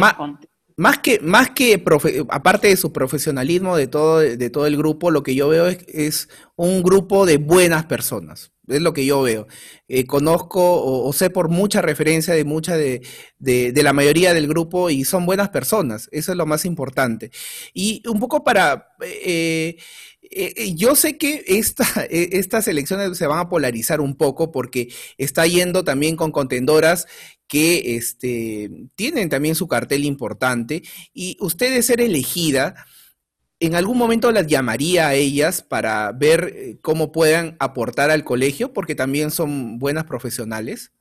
Más 0.78 1.00
que, 1.00 1.20
más 1.20 1.52
que 1.52 1.84
aparte 2.30 2.68
de 2.70 2.78
su 2.78 2.92
profesionalismo 2.92 3.76
de 3.76 3.88
todo, 3.88 4.20
de 4.20 4.50
todo 4.50 4.66
el 4.66 4.78
grupo, 4.78 5.12
lo 5.12 5.22
que 5.22 5.36
yo 5.36 5.50
veo 5.50 5.68
es, 5.68 6.30
un 6.56 6.82
grupo 6.82 7.26
de 7.26 7.38
buenas 7.38 7.86
personas. 7.86 8.52
Es 8.68 8.82
lo 8.82 8.94
que 8.94 9.06
yo 9.06 9.22
veo. 9.22 9.48
Eh, 9.88 10.06
conozco 10.06 10.62
o, 10.84 11.12
sé 11.14 11.30
por 11.30 11.50
mucha 11.50 11.82
referencia 11.82 12.34
de 12.34 12.46
mucha 12.46 12.78
de, 12.78 13.02
de, 13.40 13.84
la 13.84 13.94
mayoría 13.94 14.34
del 14.34 14.48
grupo 14.48 14.90
y 14.90 15.04
son 15.04 15.26
buenas 15.26 15.50
personas. 15.50 16.08
Eso 16.12 16.32
es 16.32 16.38
lo 16.38 16.46
más 16.46 16.66
importante. 16.66 17.32
Y 17.74 18.04
un 18.08 18.20
poco 18.20 18.44
para 18.44 18.88
eh, 20.34 20.54
eh, 20.56 20.76
yo 20.76 20.96
sé 20.96 21.18
que 21.18 21.44
esta, 21.48 21.86
eh, 22.10 22.30
estas 22.34 22.68
elecciones 22.68 23.18
se 23.18 23.28
van 23.28 23.40
a 23.40 23.50
polarizar 23.50 24.02
un 24.02 24.16
poco 24.16 24.52
porque 24.52 24.90
está 25.18 25.46
yendo 25.46 25.84
también 25.84 26.16
con 26.16 26.32
contendoras 26.32 27.06
que 27.48 27.98
este, 27.98 28.72
tienen 28.96 29.28
también 29.30 29.56
su 29.56 29.68
cartel 29.68 30.06
importante 30.06 30.84
y 31.14 31.36
usted 31.42 31.82
ser 31.82 32.00
elegida, 32.00 32.76
¿en 33.62 33.76
algún 33.76 33.98
momento 33.98 34.32
las 34.32 34.48
llamaría 34.48 35.08
a 35.08 35.14
ellas 35.14 35.62
para 35.62 36.12
ver 36.12 36.78
cómo 36.82 37.14
puedan 37.14 37.56
aportar 37.60 38.12
al 38.12 38.26
colegio? 38.26 38.74
Porque 38.74 38.96
también 38.96 39.32
son 39.32 39.80
buenas 39.80 40.04
profesionales. 40.04 40.92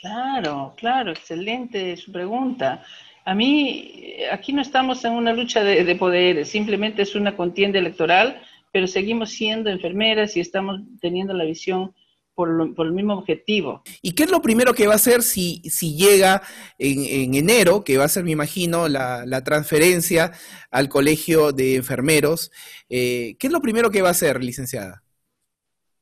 Claro, 0.00 0.74
claro, 0.76 1.10
excelente 1.10 1.96
su 1.96 2.12
pregunta. 2.12 2.84
A 3.24 3.34
mí, 3.34 3.92
aquí 4.32 4.52
no 4.52 4.62
estamos 4.62 5.04
en 5.04 5.12
una 5.12 5.32
lucha 5.32 5.64
de, 5.64 5.84
de 5.84 5.94
poderes, 5.96 6.48
simplemente 6.48 7.02
es 7.02 7.14
una 7.14 7.36
contienda 7.36 7.78
electoral 7.78 8.40
pero 8.72 8.86
seguimos 8.86 9.30
siendo 9.30 9.70
enfermeras 9.70 10.36
y 10.36 10.40
estamos 10.40 10.80
teniendo 11.00 11.34
la 11.34 11.44
visión 11.44 11.94
por, 12.46 12.86
el 12.86 12.92
mismo 12.92 13.14
objetivo. 13.18 13.82
¿Y 14.00 14.12
qué 14.12 14.22
es 14.22 14.30
lo 14.30 14.40
primero 14.40 14.72
que 14.72 14.86
va 14.86 14.94
a 14.94 14.96
hacer 14.96 15.22
si, 15.22 15.60
si 15.68 15.96
llega 15.96 16.42
en, 16.78 17.34
enero, 17.34 17.84
que 17.84 17.98
va 17.98 18.04
a 18.04 18.08
ser, 18.08 18.24
me 18.24 18.30
imagino, 18.30 18.88
la, 18.88 19.44
transferencia 19.44 20.32
al 20.70 20.88
colegio 20.88 21.52
de 21.52 21.76
enfermeros? 21.76 22.50
Eh, 22.88 23.36
¿Qué 23.38 23.48
es 23.48 23.52
lo 23.52 23.60
primero 23.60 23.90
que 23.90 24.02
va 24.02 24.08
a 24.08 24.12
hacer, 24.12 24.42
licenciada? 24.42 25.02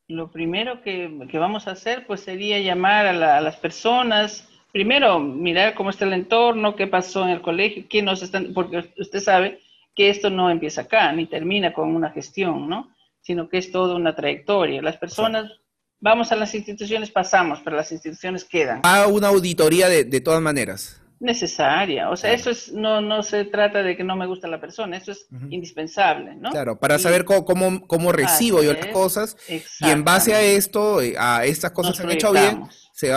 Lo 0.07 0.31
primero 0.31 0.81
que, 0.83 1.09
vamos 1.35 1.67
a 1.67 1.73
hacer, 1.73 2.07
pues, 2.07 2.21
sería 2.21 2.61
llamar 2.61 3.07
a, 3.07 3.41
las 3.41 3.57
personas, 3.57 4.49
primero 4.71 5.19
mirar 5.19 5.75
cómo 5.75 5.91
está 5.91 6.05
el 6.05 6.13
entorno, 6.13 6.77
qué 6.77 6.87
pasó 6.87 7.25
en 7.25 7.31
el 7.31 7.41
colegio, 7.41 7.85
quién 7.91 8.05
nos 8.05 8.23
están, 8.23 8.55
porque 8.55 8.93
usted 8.97 9.21
sabe 9.21 9.61
que 9.97 10.09
esto 10.09 10.31
no 10.31 10.49
empieza 10.49 10.83
acá, 10.83 11.13
ni 11.13 11.27
termina 11.27 11.73
con 11.73 11.95
una 11.95 12.11
gestión, 12.11 12.69
¿no? 12.69 12.95
Sino 13.21 13.49
que 13.49 13.59
es 13.59 13.73
toda 13.73 13.97
una 13.97 14.15
trayectoria. 14.15 14.81
Las 14.81 14.97
personas, 14.97 15.51
vamos 16.01 16.33
a 16.33 16.37
las 16.37 16.55
instituciones, 16.55 17.11
pasamos, 17.11 17.61
pero 17.65 17.77
las 17.77 17.91
instituciones 17.93 18.45
quedan. 18.45 18.81
A 18.85 19.07
una 19.07 19.29
auditoría 19.29 19.89
de, 19.89 20.21
todas 20.21 20.41
maneras. 20.41 21.01
Necesaria. 21.21 22.11
O 22.11 22.17
sea, 22.17 22.33
eso 22.33 22.51
es, 22.51 22.73
no, 22.73 23.01
no 23.01 23.23
se 23.23 23.45
trata 23.45 23.83
de 23.83 23.97
que 23.97 24.05
no 24.05 24.15
me 24.15 24.27
gusta 24.27 24.47
la 24.47 24.61
persona, 24.61 24.97
eso 24.97 25.13
es 25.13 25.27
indispensable, 25.51 26.37
¿no? 26.37 26.51
Claro, 26.51 26.79
para 26.79 26.99
saber 26.99 27.25
cómo, 27.25 27.87
cómo, 27.87 28.13
recibo 28.13 28.63
yo 28.63 28.73
las 28.73 28.87
cosas 28.89 29.37
y 29.49 29.91
en 29.91 30.05
base 30.05 30.35
a 30.35 30.41
esto, 30.41 31.03
eh, 31.03 31.15
a 31.19 31.45
estas 31.45 31.73
cosas 31.73 31.97
se 31.97 32.05
han 32.05 32.11
hecho 32.13 32.33
bien, 32.33 32.63
se 32.93 33.13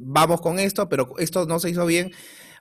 vamos 0.00 0.42
con 0.42 0.58
esto, 0.58 0.88
pero 0.88 1.14
esto 1.18 1.46
no 1.46 1.58
se 1.58 1.70
hizo 1.70 1.86
bien, 1.86 2.12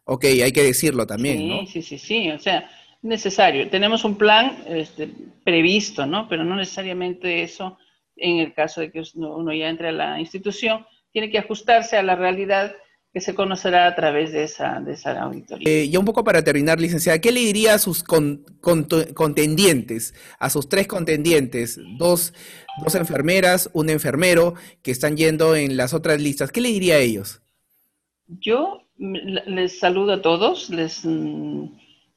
ok, 0.06 0.24
hay 0.24 0.52
que 0.54 0.64
decirlo 0.64 1.06
también, 1.06 1.48
¿no? 1.48 1.66
Sí, 1.68 1.82
sí, 1.82 1.98
sí, 1.98 2.32
o 2.32 2.40
sea, 2.40 2.70
necesario. 3.02 3.70
Tenemos 3.70 4.04
un 4.04 4.16
plan 4.16 4.64
este, 4.68 5.10
previsto, 5.44 6.06
¿no? 6.06 6.28
Pero 6.28 6.44
no 6.44 6.56
necesariamente 6.56 7.44
eso, 7.44 7.78
en 8.20 8.40
el 8.40 8.54
caso 8.54 8.82
de 8.82 8.92
que 8.92 9.04
uno 9.16 9.54
ya 9.54 9.70
entre 9.70 9.90
a 9.90 9.92
la 9.92 10.20
institución, 10.20 10.86
tiene 11.12 11.30
que 11.30 11.40
ajustarse 11.40 11.98
a 11.98 12.04
la 12.04 12.16
realidad 12.16 12.74
que 13.12 13.22
se 13.22 13.34
conocerá 13.34 13.88
a 13.88 13.96
través 13.96 14.32
de 14.32 14.44
esa, 14.44 14.80
de 14.82 14.94
esa 14.94 15.20
auditoría. 15.20 15.68
Eh, 15.68 15.90
ya 15.90 15.98
un 15.98 16.06
poco 16.06 16.24
para 16.24 16.44
terminar, 16.44 16.80
licenciada, 16.80 17.18
¿qué 17.20 17.32
le 17.32 17.40
diría 17.40 17.74
a 17.74 17.80
sus 17.80 18.04
contendientes, 18.04 20.14
a 20.38 20.52
sus 20.52 20.70
tres 20.70 20.88
contendientes, 20.88 21.80
dos, 21.98 22.36
dos 22.84 22.94
enfermeras, 22.94 23.72
un 23.74 23.90
enfermero 23.90 24.54
que 24.84 24.92
están 24.92 25.18
yendo 25.18 25.56
en 25.56 25.76
las 25.76 25.96
otras 25.96 26.22
listas? 26.22 26.52
¿Qué 26.52 26.62
le 26.62 26.70
diría 26.70 26.94
a 26.96 27.00
ellos? 27.00 27.42
Yo 28.28 28.84
les 28.98 29.80
saludo 29.80 30.14
a 30.14 30.22
todos, 30.22 30.70
les 30.70 31.04
mm, 31.04 31.66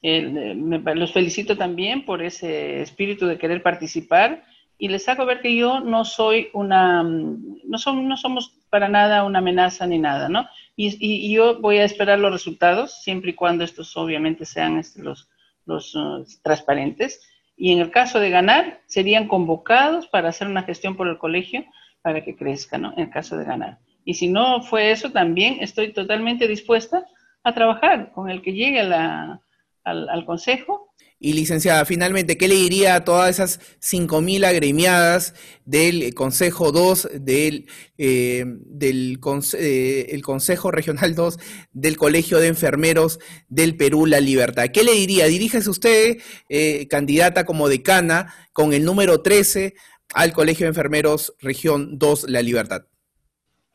los 0.03 1.11
felicito 1.11 1.57
también 1.57 2.05
por 2.05 2.21
ese 2.21 2.81
espíritu 2.81 3.25
de 3.25 3.39
querer 3.39 3.63
participar 3.63 4.43
y 4.77 4.87
les 4.89 5.07
hago 5.07 5.25
ver 5.25 5.41
que 5.41 5.55
yo 5.55 5.79
no 5.79 6.05
soy 6.05 6.49
una, 6.53 7.03
mm, 7.03 7.61
no, 7.65 7.77
no 7.93 8.17
somos 8.17 8.53
para 8.69 8.89
nada 8.89 9.23
una 9.23 9.39
amenaza 9.39 9.85
ni 9.85 9.99
nada, 9.99 10.29
¿no? 10.29 10.47
Y, 10.75 11.31
yo 11.31 11.59
voy 11.59 11.77
a 11.77 11.85
esperar 11.85 12.19
los 12.19 12.31
resultados, 12.31 13.03
siempre 13.03 13.31
y 13.31 13.35
cuando 13.35 13.63
estos 13.63 13.95
obviamente 13.95 14.45
sean 14.45 14.79
este, 14.79 15.03
los, 15.03 15.29
los 15.65 15.93
uh, 15.95 16.25
transparentes. 16.41 17.21
Y 17.55 17.71
en 17.71 17.79
el 17.79 17.91
caso 17.91 18.19
de 18.19 18.31
ganar, 18.31 18.81
serían 18.87 19.27
convocados 19.27 20.07
para 20.07 20.29
hacer 20.29 20.47
una 20.47 20.63
gestión 20.63 20.95
por 20.95 21.07
el 21.07 21.19
colegio 21.19 21.63
para 22.01 22.23
que 22.23 22.35
crezca, 22.35 22.79
¿no? 22.79 22.93
En 22.93 23.01
el 23.01 23.09
caso 23.11 23.37
de 23.37 23.45
ganar. 23.45 23.77
Y 24.03 24.15
si 24.15 24.27
no 24.27 24.61
fue 24.63 24.91
eso, 24.91 25.11
también 25.11 25.57
estoy 25.61 25.93
totalmente 25.93 26.47
dispuesta 26.47 27.05
a 27.43 27.53
trabajar 27.53 28.11
con 28.11 28.29
el 28.29 28.41
que 28.41 28.53
llegue 28.53 28.81
a 28.81 28.83
la, 28.83 29.41
al, 29.83 30.25
Consejo. 30.25 30.93
Y 31.25 31.31
licenciada, 31.31 31.85
finalmente, 31.85 32.37
¿qué 32.37 32.49
le 32.49 32.55
diría 32.55 32.95
a 32.95 33.05
todas 33.05 33.29
esas 33.29 33.61
5.000 33.79 34.45
agremiadas 34.45 35.33
del 35.63 36.13
Consejo 36.13 36.73
2, 36.73 37.11
del, 37.13 37.69
eh, 37.97 38.43
del 38.45 39.21
eh, 39.57 40.07
el 40.09 40.21
Consejo 40.21 40.69
Regional 40.69 41.15
2, 41.15 41.39
del 41.71 41.95
Colegio 41.95 42.39
de 42.39 42.47
Enfermeros 42.47 43.19
del 43.47 43.77
Perú 43.77 44.05
La 44.05 44.19
Libertad? 44.19 44.67
¿Qué 44.73 44.83
le 44.83 44.91
diría? 44.95 45.27
Diríjese 45.27 45.69
usted, 45.69 46.17
eh, 46.49 46.89
candidata 46.89 47.45
como 47.45 47.69
decana, 47.69 48.35
con 48.51 48.73
el 48.73 48.83
número 48.83 49.21
13 49.21 49.75
al 50.13 50.33
Colegio 50.33 50.65
de 50.65 50.71
Enfermeros 50.71 51.35
Región 51.39 51.97
2 51.99 52.25
La 52.27 52.41
Libertad. 52.41 52.81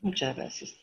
Muchas 0.02 0.36
gracias. 0.36 0.74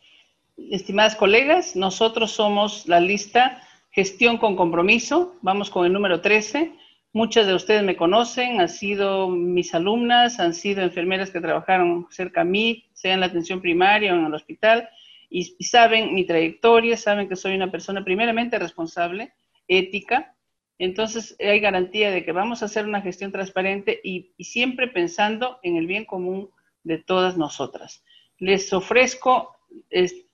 Estimadas 0.57 1.15
colegas, 1.15 1.75
nosotros 1.75 2.31
somos 2.31 2.87
la 2.87 2.99
lista 2.99 3.61
Gestión 3.95 4.37
con 4.39 4.57
compromiso, 4.57 5.37
vamos 5.41 5.69
con 5.69 5.85
el 5.85 5.93
número 5.93 6.19
13. 6.19 6.73
Muchas 7.13 7.47
de 7.47 7.53
ustedes 7.53 7.81
me 7.81 7.95
conocen, 7.95 8.59
han 8.59 8.67
sido 8.67 9.29
mis 9.29 9.73
alumnas, 9.73 10.41
han 10.41 10.53
sido 10.53 10.81
enfermeras 10.81 11.31
que 11.31 11.39
trabajaron 11.39 12.05
cerca 12.09 12.41
a 12.41 12.43
mí, 12.43 12.89
sea 12.91 13.13
en 13.13 13.21
la 13.21 13.27
atención 13.27 13.61
primaria 13.61 14.13
o 14.13 14.17
en 14.17 14.25
el 14.25 14.33
hospital, 14.33 14.89
y, 15.29 15.45
saben 15.63 16.13
mi 16.13 16.25
trayectoria, 16.25 16.97
saben 16.97 17.29
que 17.29 17.37
soy 17.37 17.55
una 17.55 17.71
persona 17.71 18.03
primeramente 18.03 18.59
responsable, 18.59 19.31
ética, 19.69 20.35
entonces 20.77 21.37
hay 21.39 21.61
garantía 21.61 22.11
de 22.11 22.25
que 22.25 22.33
vamos 22.33 22.61
a 22.61 22.65
hacer 22.65 22.85
una 22.85 22.99
gestión 22.99 23.31
transparente 23.31 24.01
y, 24.03 24.33
siempre 24.39 24.89
pensando 24.89 25.57
en 25.63 25.77
el 25.77 25.87
bien 25.87 26.03
común 26.03 26.49
de 26.83 26.97
todas 26.97 27.37
nosotras. 27.37 28.03
Les 28.39 28.73
ofrezco 28.73 29.55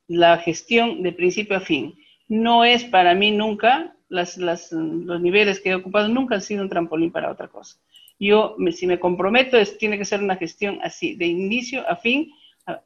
la 0.08 0.40
gestión 0.40 1.04
de 1.04 1.12
principio 1.12 1.58
a 1.58 1.60
fin. 1.60 2.01
No 2.32 2.64
es 2.64 2.86
para 2.86 3.14
mí 3.14 3.32
nunca, 3.32 3.94
las, 4.08 4.38
los 4.38 5.22
niveles 5.22 5.60
que 5.60 5.72
he 5.72 5.76
ocupado 5.76 6.08
nunca 6.08 6.36
han 6.36 6.42
sido 6.42 6.64
un 6.64 6.70
trampolín 6.70 7.12
para 7.12 7.30
otra 7.30 7.50
cosa. 7.50 7.78
Yo, 8.18 8.56
si 8.72 8.88
me 8.88 9.02
comprometo, 9.02 9.58
es, 9.58 9.78
tiene 9.78 9.98
que 9.98 10.06
ser 10.06 10.24
una 10.24 10.38
gestión 10.38 10.80
así, 10.82 11.14
de 11.16 11.26
inicio 11.26 11.86
a 11.90 11.98
fin, 11.98 12.32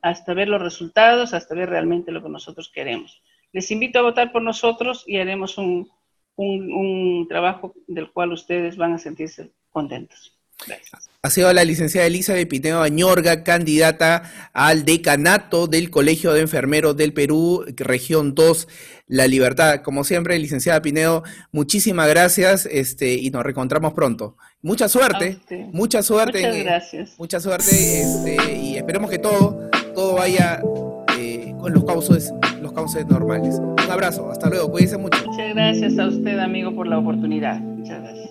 hasta 0.02 0.34
ver 0.34 0.50
los 0.50 0.60
resultados, 0.60 1.36
hasta 1.36 1.54
ver 1.54 1.70
realmente 1.70 2.12
lo 2.12 2.24
que 2.24 2.30
nosotros 2.30 2.72
queremos. 2.74 3.22
Les 3.54 3.70
invito 3.70 4.00
a 4.00 4.02
votar 4.02 4.32
por 4.32 4.42
nosotros 4.42 5.04
y 5.06 5.18
haremos 5.18 5.60
un, 5.60 5.92
un, 6.38 7.28
trabajo 7.30 7.76
del 7.86 8.10
cual 8.10 8.32
ustedes 8.32 8.78
van 8.78 8.94
a 8.94 8.98
sentirse 8.98 9.52
contentos. 9.70 10.35
Ha 11.26 11.30
sido 11.32 11.52
la 11.54 11.64
licenciada 11.64 12.06
Elizabeth 12.06 12.48
Pineo 12.48 12.84
Añorga, 12.84 13.44
candidata 13.44 14.32
al 14.54 14.86
decanato 14.86 15.66
del 15.66 15.90
Colegio 15.90 16.34
de 16.34 16.42
Enfermeros 16.42 16.96
del 16.96 17.14
Perú, 17.14 17.66
región 17.78 18.36
2, 18.36 18.68
La 19.08 19.26
Libertad. 19.26 19.82
Como 19.82 20.04
siempre, 20.04 20.38
licenciada 20.38 20.84
Pineo, 20.84 21.24
muchísimas 21.52 22.08
gracias 22.10 22.68
este, 22.72 23.16
y 23.16 23.32
nos 23.32 23.42
reencontramos 23.42 23.94
pronto. 23.94 24.38
Mucha 24.62 24.88
suerte, 24.88 25.40
mucha 25.74 26.04
suerte. 26.04 26.42
Muchas 26.46 26.64
gracias. 26.64 27.16
Mucha 27.18 27.40
suerte 27.40 28.02
este, 28.02 28.56
y 28.58 28.78
esperemos 28.78 29.10
que 29.10 29.18
todo, 29.18 29.68
todo 29.96 30.14
vaya 30.14 30.62
eh, 31.18 31.56
con 31.60 31.74
los 31.74 31.86
cauces, 31.86 32.32
los 32.62 32.72
cauces 32.72 33.04
normales. 33.08 33.56
Un 33.58 33.92
abrazo, 33.92 34.30
hasta 34.30 34.48
luego, 34.48 34.70
cuídense 34.70 35.00
mucho. 35.00 35.26
Muchas 35.26 35.56
gracias 35.56 35.98
a 35.98 36.08
usted, 36.08 36.38
amigo, 36.38 36.76
por 36.76 36.86
la 36.86 37.00
oportunidad. 37.00 37.60
Muchas 37.60 38.00
gracias. 38.00 38.26